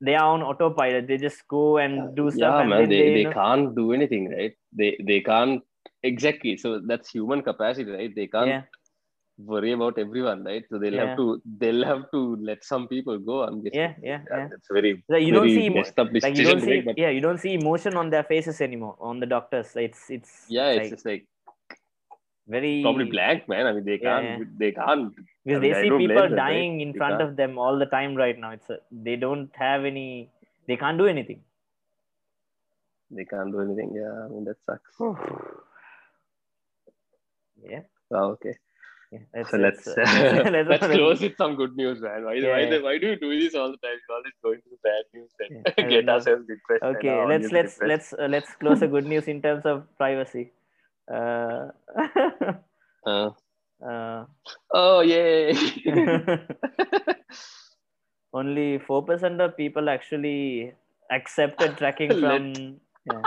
[0.00, 1.06] they are on autopilot.
[1.08, 3.32] They just go and do stuff yeah and man then they, they, they you know,
[3.32, 4.54] can't do anything right?
[4.72, 5.62] They they can't
[6.02, 6.56] exactly.
[6.56, 8.14] So that's human capacity right?
[8.14, 8.62] They can't yeah.
[9.38, 10.64] worry about everyone right?
[10.70, 13.80] So they'll have to they'll have to let some people go i'm guessing.
[13.80, 16.60] Yeah yeah yeah that's very Like, you don't see emo- messed up like you don't
[16.60, 19.76] see make, yeah you don't see emotion on their faces anymore on the doctors.
[19.76, 21.26] It's it's yeah it's it's like just like
[22.48, 23.66] very probably blank man.
[23.66, 26.36] I mean they Yeah, can't they can't because I they mean, I see people them,
[26.36, 27.30] dying in front can't.
[27.30, 28.50] of them all the time right now.
[28.52, 30.30] It's a, they don't have any
[30.68, 31.42] they can't do anything.
[33.10, 33.92] They can't do anything.
[33.94, 34.96] Yeah i mean that sucks.
[37.62, 37.82] Yeah.
[38.10, 38.56] Oh, okay.
[39.12, 39.94] Yeah let's, so let's uh,
[40.50, 42.24] let's, let's close with some good news man.
[42.24, 42.70] Why, why, Yeah.
[42.70, 43.98] the- why do you do this all the time?
[44.08, 46.14] You always going to the bad news and Yeah, get know.
[46.14, 47.88] ourselves depressed okay let's let's depressed.
[47.90, 50.52] let's uh, let's close a good news in terms of privacy
[51.12, 51.68] uh,
[53.06, 53.30] Uh,
[53.78, 54.26] uh,
[54.74, 55.54] oh yay
[58.34, 60.74] only 4% of people actually
[61.10, 63.22] accepted tracking from yeah.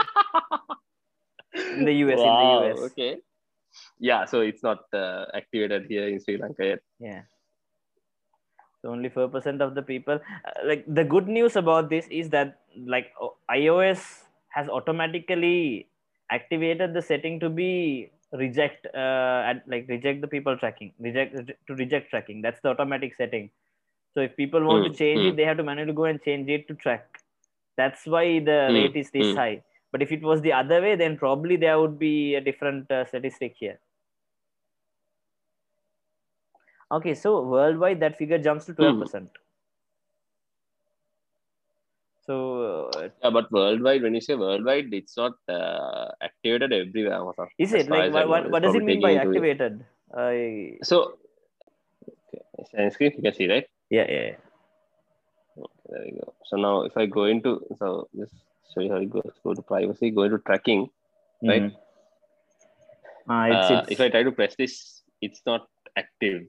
[1.78, 2.18] in the US.
[2.18, 3.12] Wow, In the US, Okay.
[3.98, 6.80] Yeah, so it's not uh, activated here in Sri Lanka yet.
[6.98, 7.22] yeah.
[8.82, 10.20] So only 4% of the people.
[10.20, 13.12] Uh, like the good news about this is that like
[13.50, 15.89] iOS has automatically
[16.30, 21.74] activated the setting to be reject uh at, like reject the people tracking reject to
[21.74, 22.42] reject tracking.
[22.42, 23.50] That's the automatic setting.
[24.14, 25.26] So if people want to Mm, change mm.
[25.26, 27.06] it they have to manually go and change it to track.
[27.76, 29.34] That's why the Mm, rate is this mm.
[29.34, 29.62] high.
[29.92, 33.04] But if it was the other way then probably there would be a different uh,
[33.06, 33.78] statistic here.
[36.92, 39.30] Okay so worldwide that figure jumps to 12%
[42.30, 47.22] so uh, Yeah, but worldwide, when you say worldwide, it's not uh, activated everywhere.
[47.58, 49.54] Is it like what, what, It's what does it mean by taking into it.
[49.54, 51.18] activated I So,
[52.62, 53.66] okay, second you can see, right?
[53.90, 54.36] yeah yeah, yeah.
[55.58, 56.32] Okay, there we go.
[56.46, 58.32] So now, if I go into, so just
[58.72, 59.32] show you how it goes.
[59.42, 60.88] Go to privacy, go into tracking.
[61.42, 61.62] Right.
[61.62, 61.76] Mhm.
[63.28, 65.66] Ah, it's, Uh, it's, if I try to press this, it's not
[65.96, 66.42] active,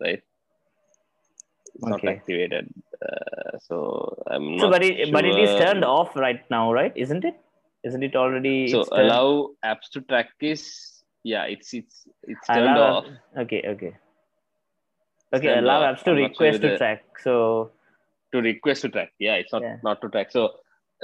[0.00, 0.22] right?
[1.80, 2.68] It's not activated.
[3.00, 6.92] Uh, so I'm so not but it but it is turned off right now right
[6.94, 7.34] isn't it
[7.84, 12.90] isn't it already So allow apps to track is yeah, it's it's it's turned allow
[12.98, 13.06] off.
[13.38, 13.92] okay okay
[15.34, 15.96] okay turned allow off.
[15.96, 17.72] apps to I'm not sure request to track so
[18.32, 19.12] to request to track.
[19.18, 19.76] Yeah, it's not Yeah.
[19.82, 20.30] not to track.
[20.30, 20.50] So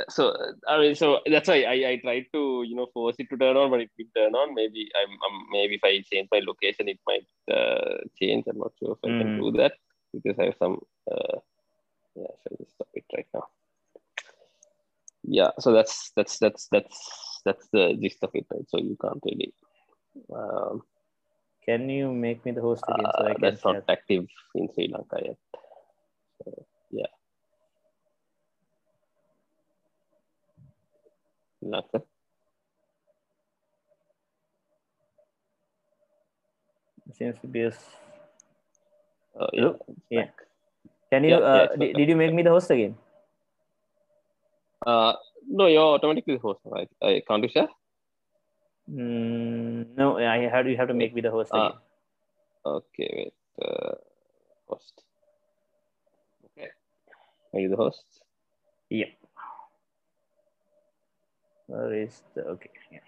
[0.08, 0.36] so
[0.68, 3.56] I mean, so that's why I, I tried to you know force it to turn
[3.56, 4.54] on, but it didn't turn on.
[4.54, 8.44] Maybe I'm, I'm maybe if I change my location, it might uh, change.
[8.48, 9.38] I'm not sure if I can Mm.
[9.38, 9.72] do that
[10.22, 10.80] because I have some.
[11.10, 11.38] Uh,
[12.14, 13.44] yeah, so just stop it right now.
[15.22, 18.68] Yeah, so that's that's that's that's that's the gist of it, right?
[18.68, 19.52] So you can't really.
[20.34, 20.82] Um,
[21.64, 23.84] can you make me the host again so uh, i can that's not share?
[23.88, 25.36] active in Sri Lanka yet.
[26.44, 27.06] So, yeah.
[31.60, 32.02] Lanka.
[37.16, 37.72] seems to be a
[39.38, 39.72] Oh, yeah.
[40.10, 40.28] Yeah.
[41.10, 42.96] can you Yeah, yeah, uh, it's did, did you make me the host again
[44.86, 45.14] Uh,
[45.48, 46.60] no, you're automatically the host.
[46.64, 46.88] Right?
[47.02, 47.68] I can't you share?
[48.90, 51.68] mm, no i had you have to make me the host Ah.
[51.68, 51.78] again
[52.66, 53.34] Okay, wait.
[53.62, 53.94] Uh,
[54.68, 55.02] host.
[56.46, 56.70] Okay.
[57.54, 58.04] Are you the host?
[58.90, 59.10] yeah
[61.66, 63.00] where is the okay yeah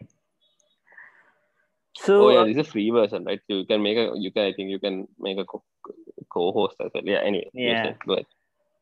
[1.94, 3.40] so oh yeah, uh, this is a free version, right?
[3.46, 4.12] So you can make a.
[4.14, 4.44] You can.
[4.46, 5.44] I think you can make a
[6.30, 7.04] co-host as well.
[7.04, 7.20] Yeah.
[7.24, 7.50] Anyway.
[7.52, 7.94] Yeah.
[8.06, 8.26] Go ahead.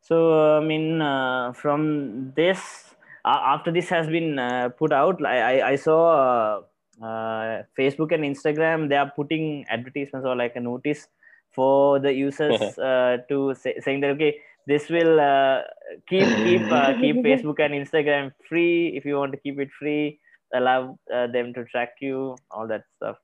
[0.01, 2.95] So I mean, uh, from this,
[3.25, 8.25] after this has been uh, put out, I I, I saw uh, uh, Facebook and
[8.25, 8.89] Instagram.
[8.89, 11.09] They are putting advertisements or like a notice
[11.53, 14.37] for the users uh, to say, saying that okay,
[14.67, 15.63] this will uh,
[16.09, 20.21] keep keep uh, keep Facebook and Instagram free if you want to keep it free.
[20.55, 23.17] Allow uh, them to track you, all that stuff.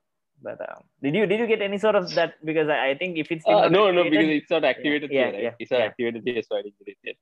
[0.42, 2.34] But um, did you did you get any sort of that?
[2.44, 5.34] Because I, I think if it's Uh, no, no, because it's not activated Yeah, yet.
[5.34, 5.42] Right?
[5.42, 5.86] yeah, it's not yeah.
[5.90, 7.16] activated yet, so I didn't get it yet.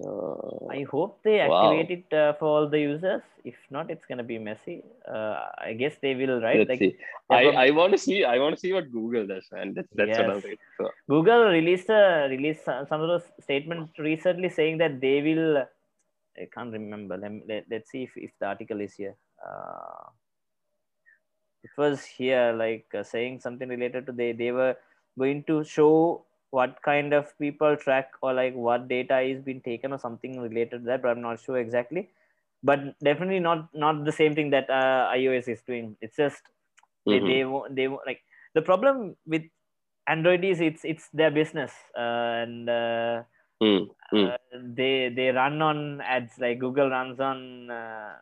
[0.00, 1.72] So I hope they Wow.
[1.72, 3.22] activate it uh, for all the users.
[3.44, 4.82] If not, it's gonna be messy.
[5.06, 6.58] Uh, I guess they will, right?
[6.58, 6.96] let's Like see.
[7.30, 8.24] I, prob- I want to see.
[8.24, 9.74] I want to see what Google does, man.
[9.74, 10.44] That's that's what I'm Yes.
[10.44, 10.90] waiting for.
[11.08, 15.64] Google released a released some some of those statement recently saying that they will.
[16.40, 17.16] I can't remember.
[17.18, 19.16] Let, let, let's see if, if the article is here.
[19.44, 20.08] Uh,
[21.62, 24.76] it was here, like uh, saying something related to they they were
[25.18, 29.92] going to show what kind of people track or like what data is being taken
[29.92, 32.10] or something related to that, but I'm not sure exactly.
[32.62, 35.96] But definitely not not the same thing that uh, iOS is doing.
[36.00, 36.42] It's just
[37.08, 37.26] they Mhm.
[37.26, 38.20] they won't they won't, like
[38.54, 39.42] the problem with
[40.08, 43.22] android is it's it's their business uh, and uh,
[43.62, 44.28] Mm, mm.
[44.28, 48.16] uh, they they run on ads like google runs on uh,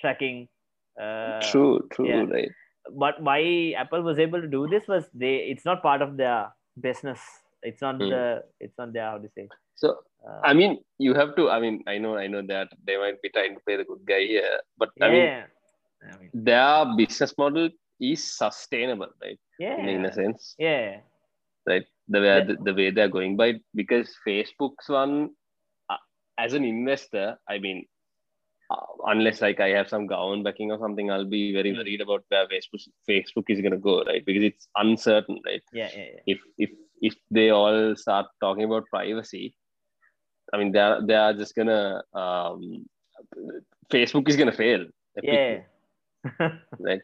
[0.00, 0.48] tracking
[1.00, 2.26] uh, true, true, yeah.
[2.26, 2.50] right?
[2.92, 6.48] But why apple was able to do this was they it's not part of their
[6.80, 7.20] business
[7.62, 8.08] it's not Hmm.
[8.08, 9.88] the it's not their how to say So
[10.26, 11.50] uh, I mean, you have to.
[11.50, 14.04] I mean, I know, I know that they might be trying to play the good
[14.06, 15.30] guy here, but I mean,
[16.02, 17.70] I mean, their business model
[18.00, 19.38] is sustainable, right?
[19.58, 21.00] yeah In, in a sense, yeah
[21.66, 21.86] right?
[22.08, 22.44] The way Yeah.
[22.46, 25.30] the, the way they're going by, because Facebook's one,
[25.90, 25.96] uh,
[26.38, 27.86] as an investor, I mean,
[29.06, 31.78] unless like I have some government backing or something, I'll be very Hmm.
[31.78, 34.24] worried about where Facebook Facebook is gonna go, right?
[34.24, 35.62] Because it's uncertain, right?
[35.72, 36.20] yeah yeah, yeah.
[36.26, 39.54] If if if they all start talking about privacy,
[40.52, 42.86] I mean, they're they are just gonna um,
[43.90, 44.86] Facebook is gonna fail.
[45.22, 45.60] yeah
[46.78, 47.02] like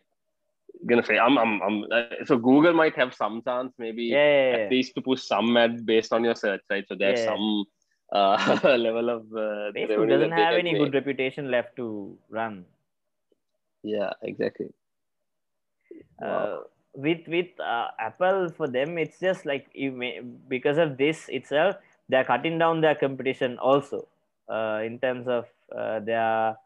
[0.87, 1.23] gonna fail.
[1.23, 4.65] I'm, I'm, I'm, uh, so Google might have some chance, maybe yeah, yeah, yeah.
[4.65, 6.85] at least to push some ad based on your search, right?
[6.89, 7.65] So there's some
[8.13, 12.65] uh, level of uh, Facebook doesn't have any good reputation left to run.
[13.83, 14.73] Yeah, exactly.
[16.23, 16.61] Uh,
[16.95, 21.77] with with uh, Apple, for them, it's just like you may because of this itself,
[22.09, 24.09] they're cutting down their competition also
[24.49, 26.57] uh, in terms of uh, their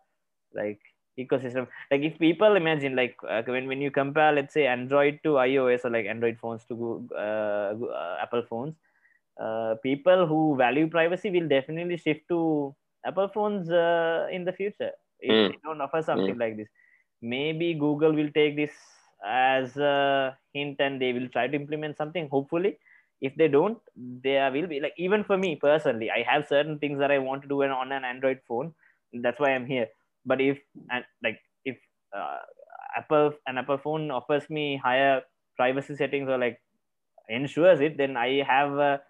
[0.55, 0.81] like
[1.19, 1.67] ecosystem.
[1.91, 5.85] Like if people imagine like uh, when when you compare, let's say Android to iOS
[5.85, 8.75] or like Android phones to Goo- uh, uh, Apple phones,
[9.41, 12.75] uh, people who value privacy will definitely shift to
[13.05, 15.53] Apple phones uh, in the future if Mm.
[15.53, 16.69] they don't offer something like this.
[17.21, 18.73] Maybe Google will take this
[19.25, 22.29] as a hint and they will try to implement something.
[22.29, 22.79] Hopefully,
[23.21, 26.99] if they don't, there will be like even for me personally, I have certain things
[27.01, 28.75] that I want to do on- on an Android phone.
[29.13, 29.89] That's why I'm here.
[30.25, 30.61] But if
[30.91, 31.79] and like if
[32.13, 32.39] uh,
[32.97, 35.23] Apple an Apple phone offers me higher
[35.57, 36.61] privacy settings or like
[37.29, 39.03] ensures it, then I have a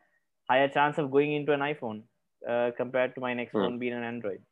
[0.48, 2.02] higher chance of going into an iPhone
[2.48, 3.58] uh, compared to my next Hmm.
[3.58, 4.42] phone being an Android.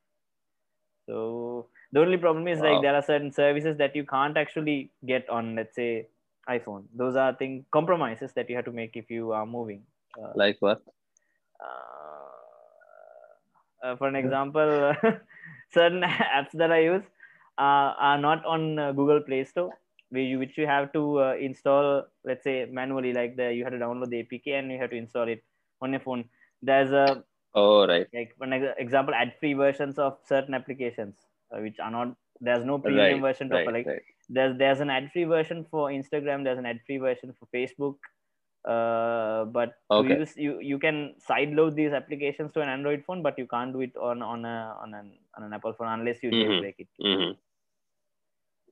[1.07, 2.63] So the only problem is Wow.
[2.63, 6.09] like there are certain services that you can't actually get on, let's say,
[6.49, 6.85] iPhone.
[6.95, 9.87] Those are thing compromises that you have to make if you are moving.
[10.23, 10.83] Uh, Like what?
[11.61, 12.29] uh,
[13.83, 14.93] uh, for an example,
[15.73, 17.03] certain apps that I use
[17.59, 19.75] uh, are not on uh, Google Play Store,
[20.11, 24.11] which you have to uh, install, let's say manually, like the you have to download
[24.11, 25.43] the APK and you have to install it
[25.83, 26.29] on your phone.
[26.63, 27.25] There's a
[27.55, 28.09] Oh, right.
[28.15, 28.47] like for
[28.79, 31.17] example, ad-free versions of certain applications,
[31.53, 32.17] uh, which are not.
[32.41, 34.03] There's no premium Right, version Right, of like right.
[34.29, 36.45] there's there's an ad-free version for Instagram.
[36.45, 37.97] There's an ad-free version for Facebook.
[38.65, 40.19] Uh, but Okay.
[40.19, 43.81] use you you can sideload these applications to an Android phone, but you can't do
[43.81, 46.35] it on on a on an on an Apple phone unless you Mhm.
[46.35, 46.89] jailbreak it.
[47.01, 47.33] hmm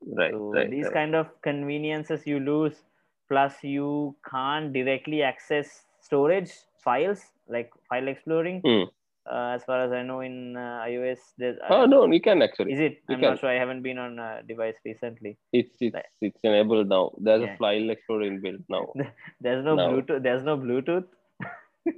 [0.07, 2.83] Right, So right, these kind of conveniences you lose,
[3.29, 6.53] plus you can't directly access storage
[6.85, 8.61] files like file exploring.
[8.65, 8.85] Hmm.
[9.27, 12.43] Uh, as far as I know, in uh, iOS, there's uh, Oh no, you can
[12.43, 12.73] actually.
[12.75, 12.99] Is it?
[13.09, 13.31] You I'm can.
[13.31, 13.49] not sure.
[13.49, 15.39] I haven't been on a device recently.
[15.51, 17.11] It's it's it's enabled now.
[17.17, 17.55] There's Yeah.
[17.55, 18.93] a file explorer inbuilt now.
[19.41, 19.89] There's no No.
[19.93, 20.23] Bluetooth.
[20.23, 21.07] There's no Bluetooth.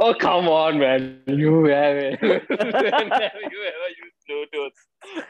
[0.00, 1.20] Oh come on, man!
[1.26, 2.18] You have it.
[2.22, 4.76] You ever used Bluetooth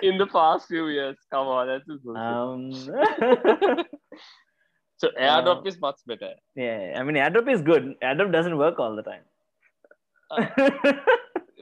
[0.03, 1.17] in the past few years.
[1.33, 2.95] Come on, that's just bullshit.
[2.95, 3.85] Um,
[4.99, 6.33] so AirDrop uh, is much better.
[6.55, 7.95] yeah, I mean, AirDrop is good.
[8.03, 9.25] AirDrop doesn't work all the time.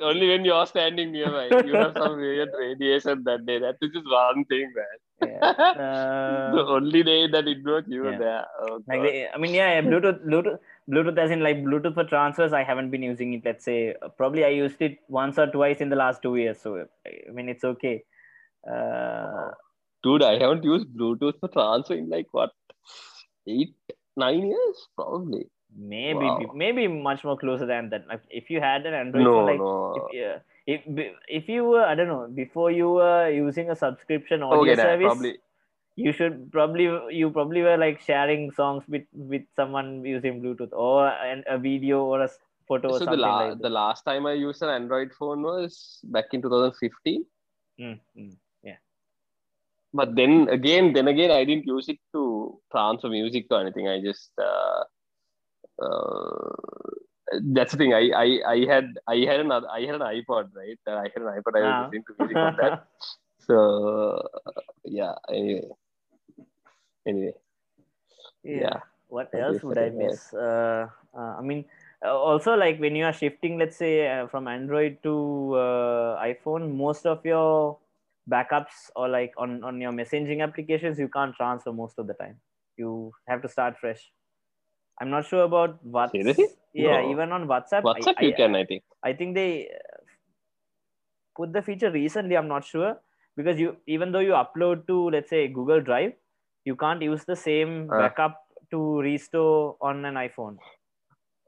[0.02, 3.58] Only when you're standing nearby, you have some weird radiation that day.
[3.58, 5.30] That is just one thing, man.
[5.30, 5.52] Yeah.
[6.54, 8.44] the Uh, only day that it worked, you were there.
[8.60, 9.06] Oh, like God.
[9.06, 10.58] they, I mean, yeah, yeah, Bluetooth, Bluetooth,
[10.90, 12.52] Bluetooth, as in like Bluetooth for transfers.
[12.52, 13.42] I haven't been using it.
[13.46, 16.60] Let's say uh, probably I used it once or twice in the last two years.
[16.60, 18.04] So I mean, it's okay.
[18.70, 19.48] Uh,
[20.02, 22.50] Dude, I haven't used Bluetooth for transfer in like what,
[23.46, 23.74] eight,
[24.16, 24.88] nine years?
[24.96, 25.46] Probably.
[25.76, 26.52] maybe Wow.
[26.54, 28.06] maybe much more closer than that.
[28.08, 29.94] Like if you had an Android No, phone, like no.
[29.96, 34.42] if yeah, if if you were I don't know before you were using a subscription
[34.42, 35.38] audio Okay, service, probably.
[35.96, 36.84] you should probably
[37.16, 42.04] you probably were like sharing songs with with someone using Bluetooth or an, a video
[42.04, 42.30] or a
[42.68, 45.42] photo or So the, something la- like the last time I used an Android phone
[45.42, 47.24] was back in 2015.
[47.78, 47.84] that.
[47.84, 48.30] Hmm, hmm.
[49.96, 53.88] But then again, then again, I didn't use it to transfer music or anything.
[53.88, 54.84] I just uh,
[55.82, 56.52] uh,
[57.54, 57.94] that's the thing.
[57.94, 60.78] I, I I had I had another I had an iPod, right?
[60.86, 61.56] Uh, I had an iPod.
[61.56, 61.80] I was Ah.
[61.84, 62.86] listening to music on that.
[63.46, 63.56] So
[64.84, 65.14] yeah.
[65.30, 65.68] Anyway,
[67.06, 67.34] anyway,
[68.42, 68.60] yeah.
[68.60, 68.78] yeah.
[69.08, 70.32] What I else would I miss?
[70.34, 71.64] Uh, uh, I mean,
[72.04, 76.74] uh, also like when you are shifting, let's say uh, from Android to uh, iPhone,
[76.76, 77.78] most of your
[78.30, 82.40] backups or like on on your messaging applications, you can't transfer most of the time.
[82.76, 84.12] You have to start fresh.
[85.00, 86.10] I'm not sure about what.
[86.12, 86.48] Seriously?
[86.74, 87.10] Yeah, No.
[87.12, 87.84] even on WhatsApp.
[87.84, 88.82] I- WhatsApp I, you can, I think.
[89.02, 90.04] I think they uh,
[91.36, 92.36] put the feature recently.
[92.36, 93.00] I'm not sure
[93.36, 96.12] because you even though you upload to let's say Google Drive,
[96.64, 97.98] you can't use the same Uh.
[97.98, 100.56] backup to restore on an iPhone.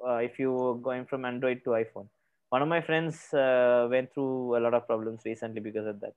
[0.07, 2.09] Uh, if you're going from Android to iPhone,
[2.51, 6.14] one of my friends uh, went through a lot of problems recently because of that.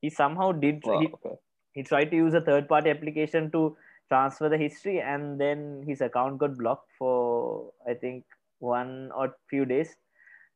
[0.00, 0.84] He somehow did.
[0.84, 1.36] Wow, He, okay.
[1.72, 3.76] he tried to use a third-party application to
[4.08, 8.24] transfer the history, and then his account got blocked for I think
[8.58, 9.96] one or few days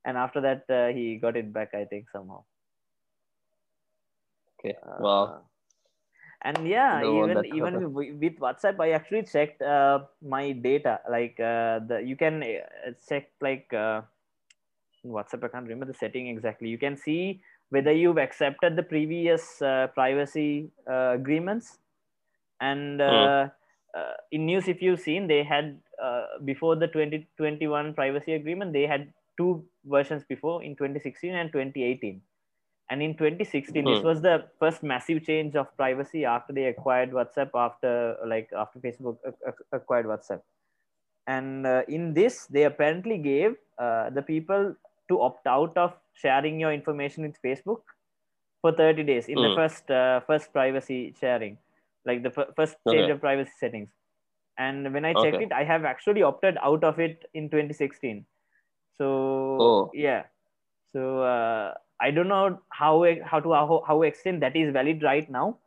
[0.05, 2.43] and after that uh, he got it back i think somehow
[4.59, 4.76] Okay.
[4.82, 5.51] Uh, Wow.
[6.43, 12.01] and yeah even even with whatsapp i actually checked uh, my data like uh, the
[12.05, 14.03] you can uh, check like uh,
[15.05, 19.60] whatsapp i can't remember the setting exactly you can see whether you've accepted the previous
[19.62, 21.78] uh, privacy uh, agreements.
[22.60, 23.48] And uh,
[23.96, 28.86] uh, in news if you've seen they had uh, before the 2021 privacy agreement they
[28.86, 32.20] had two versions before in 2016 and 2018
[32.90, 34.04] and in 2016 this Hmm.
[34.04, 39.16] was the first massive change of privacy after they acquired whatsapp after like after facebook
[39.26, 40.42] ac- ac- acquired whatsapp.
[41.26, 44.74] And uh, in this they apparently gave uh, the people
[45.09, 47.82] to opt out of sharing your information with facebook
[48.62, 49.59] for 30 days in the Hmm.
[49.59, 51.59] first uh, first privacy sharing
[52.04, 53.16] like the f- first change Okay.
[53.16, 53.90] of privacy settings
[54.59, 55.46] and when i checked Okay.
[55.46, 58.26] it i have actually opted out of it in 2016
[58.96, 59.09] so
[59.59, 59.94] Oh.
[59.94, 60.24] yeah
[60.92, 65.30] so uh, i don't know how how to how, how extent that is valid right
[65.30, 65.59] now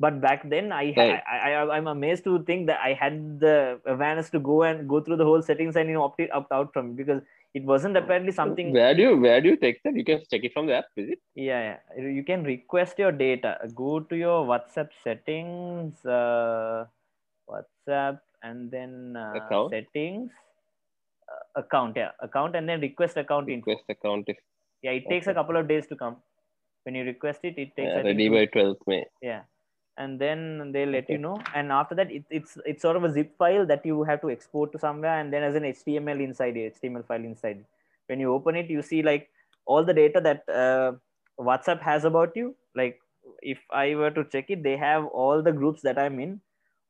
[0.00, 1.22] but back then I, Right.
[1.30, 5.00] I i i'm amazed to think that i had the awareness to go and go
[5.00, 7.22] through the whole settings and you know opt, it, opt out from it because
[7.54, 9.94] it wasn't apparently something Where do you where do you take that?
[9.94, 11.18] You can check it from the app, is it?
[11.34, 12.04] yeah, yeah.
[12.06, 13.56] You can request your data.
[13.74, 16.86] Go to your WhatsApp settings, uh,
[17.48, 19.70] WhatsApp, and then uh, Account?
[19.72, 20.30] settings,
[21.32, 21.96] uh, account.
[21.96, 23.70] Yeah, account, and then request account info.
[23.70, 24.36] Request account if
[24.82, 26.16] Yeah, it takes a couple of days to come.
[26.84, 29.04] When you request it, it takes yeah, ready by 12th May.
[29.22, 29.42] yeah
[29.98, 33.12] and then they let you know and after that it, it's it's sort of a
[33.12, 36.56] zip file that you have to export to somewhere and then as an html inside
[36.56, 37.66] it html file inside it.
[38.06, 39.30] when you open it you see like
[39.66, 40.92] all the data that uh,
[41.38, 42.98] whatsapp has about you like
[43.42, 46.40] if i were to check it they have all the groups that i'm in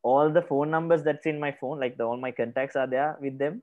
[0.03, 3.17] all the phone numbers that's in my phone like the all my contacts are there
[3.21, 3.61] with them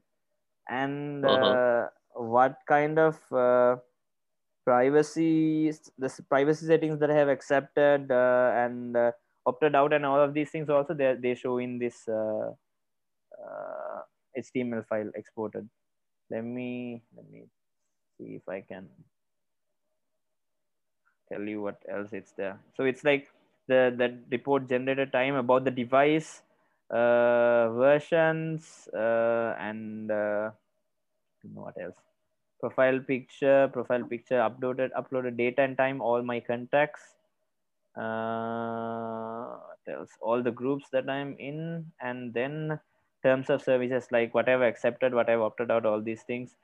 [0.69, 1.57] and Uh-huh.
[1.65, 3.77] uh, what kind of uh,
[4.65, 9.13] privacy the privacy settings that I have accepted uh, and uh,
[9.47, 12.51] opted out and all of these things also they they show in this uh,
[13.43, 14.01] uh,
[14.37, 15.69] HTML file exported.
[16.31, 17.45] Let me let me
[18.19, 18.89] see if I can
[21.29, 22.59] tell you what else it's there.
[22.77, 23.29] So it's like
[23.69, 26.43] the the report generated time about the device
[26.91, 30.51] uh, versions uh, and uh,
[31.55, 31.97] what else
[32.61, 37.16] profile picture profile picture uploaded uploaded data and time all my contacts
[37.97, 42.79] uh what else all the groups that i'm in and then
[43.23, 46.57] terms of services like whatever accepted whatever opted out all these things.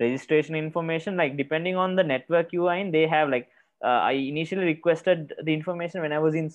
[0.00, 3.48] Registration information like depending on the network you are in they have like
[3.82, 6.52] uh, i initially requested the information when i was in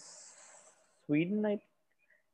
[1.05, 1.59] sweden I,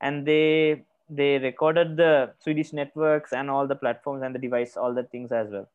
[0.01, 4.93] and they they recorded the swedish networks and all the platforms and the device all
[4.93, 5.67] the things as well.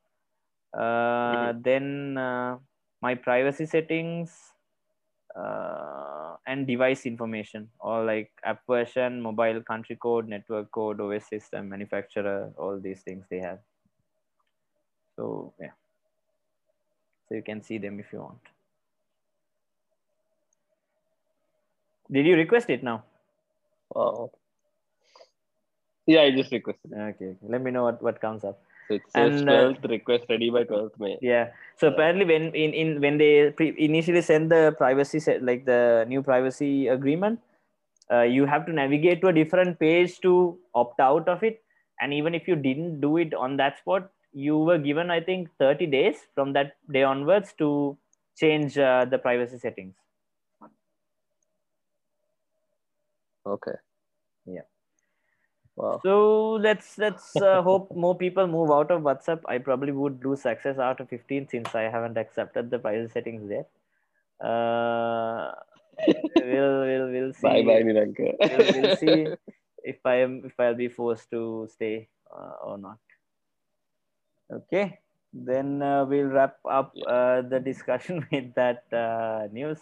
[0.72, 2.59] Uh, then uh,
[3.03, 4.54] my privacy settings
[5.37, 11.68] uh, and device information or like app version mobile country code network code os system
[11.68, 13.59] manufacturer all these things they have
[15.16, 15.74] so yeah
[17.28, 18.53] so you can see them if you want
[22.11, 23.03] did you request it now
[23.95, 24.30] Wow.
[26.07, 26.93] Yeah, I just requested.
[26.93, 27.37] okay, okay.
[27.43, 30.51] let me know what, what comes up So it says And, uh, 12th request ready
[30.51, 31.18] by 12th May.
[31.20, 35.64] yeah so apparently when in, in when they pre- initially send the privacy set like
[35.64, 37.41] the new privacy agreement
[38.12, 41.62] uh, you have to navigate to a different page to opt out of it
[42.01, 45.49] and even if you didn't do it on that spot you were given i think
[45.59, 47.97] 30 days from that day onwards to
[48.37, 49.95] change uh, the privacy settings
[53.47, 53.76] Okay.
[54.47, 54.62] Yeah.
[55.77, 56.01] Wow.
[56.05, 59.41] so let's let's uh, hope more people move out of whatsapp.
[59.47, 63.68] I probably would lose access after 15 since i haven't accepted the privacy settings yet.
[64.41, 65.53] Uh,
[66.37, 67.43] we'll, we'll we'll see.
[67.43, 68.35] Bye bye, Niranka.
[68.39, 69.27] we'll, we'll see
[69.85, 72.99] if I am if I'll be forced to stay uh, or not.
[74.53, 75.01] Okay,
[75.33, 79.79] then uh, we'll wrap up uh, the discussion with that uh, news,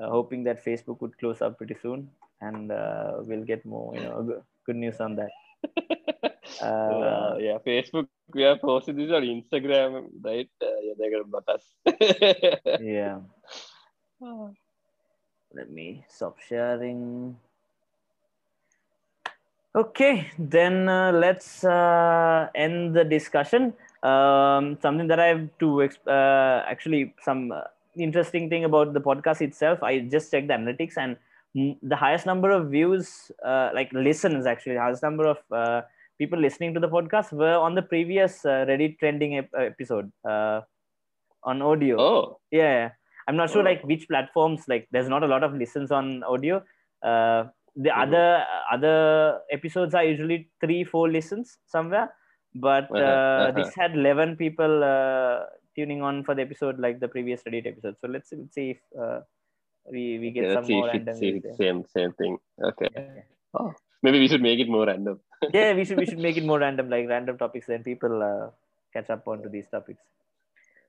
[0.00, 2.08] uh, hoping that Facebook would close up pretty soon,
[2.42, 5.30] and uh, we'll get more you know good, news on that.
[6.60, 8.06] Uh, Wow, yeah, Facebook.
[8.34, 10.48] We are posting this on Instagram, right?
[10.62, 11.64] Uh, yeah, they're gonna block us.
[12.80, 13.18] yeah.
[15.54, 17.36] Let me stop sharing.
[19.74, 23.74] Okay, then uh, let's uh, end the discussion.
[24.02, 27.62] Um, something that I have to uh, actually some uh,
[27.96, 29.82] interesting thing about the podcast itself.
[29.82, 31.16] I just checked the analytics and
[31.54, 35.82] the highest number of views, uh, like listens, actually, the highest number of uh,
[36.18, 40.60] people listening to the podcast were on the previous uh, Reddit trending ep- episode uh,
[41.44, 42.90] on audio oh, yeah
[43.26, 43.64] i'm not sure Oh.
[43.64, 46.58] like which platforms like there's not a lot of listens on audio
[47.02, 47.44] uh
[47.74, 48.02] the Mhm.
[48.02, 52.14] other other episodes are usually three four listens somewhere
[52.54, 53.52] but uh, Uh-huh, uh-huh.
[53.58, 57.96] this had 11 people uh, tuning on for the episode like the previous reddit episode
[58.00, 59.20] so let's, let's see if uh,
[59.90, 61.66] we we get okay, some see more random it's see if views it's there.
[61.66, 62.38] same same thing.
[62.62, 62.88] Okay.
[63.54, 65.20] Oh, maybe we should make it more random.
[65.52, 68.48] yeah we should we should make it more random like random topics then people uh,
[68.92, 70.02] catch up onto these topics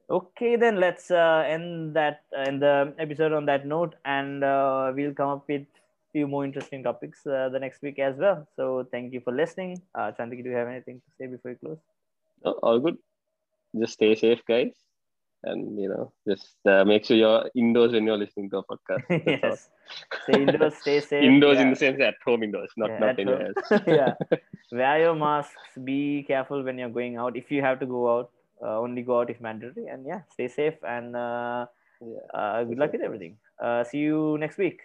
[0.09, 4.91] okay then let's uh, end that uh, end the episode on that note and uh,
[4.95, 5.65] we'll come up with
[6.11, 9.81] few more interesting topics uh, the next week as well so thank you for listening
[9.95, 11.79] uh Chandiki, do you have anything to say before we close
[12.45, 12.97] Oh, all good.
[13.79, 14.73] Just stay safe, guys,
[15.43, 19.05] and you know, just uh, make sure you're indoors when you're listening to a podcast.
[19.27, 19.69] Yes
[20.23, 21.63] stay indoors stay safe Indoors yeah.
[21.63, 23.53] in the sense at home indoors, not Yeah, not anywhere home.
[23.71, 23.83] else.
[23.87, 24.13] yeah
[24.71, 28.31] wear your masks be careful when you're going out if you have to go out
[28.63, 31.65] uh, only go out if mandatory and yeah stay safe and uh,
[32.03, 32.23] Yeah.
[32.39, 34.81] uh, good luck with everything uh, see you next week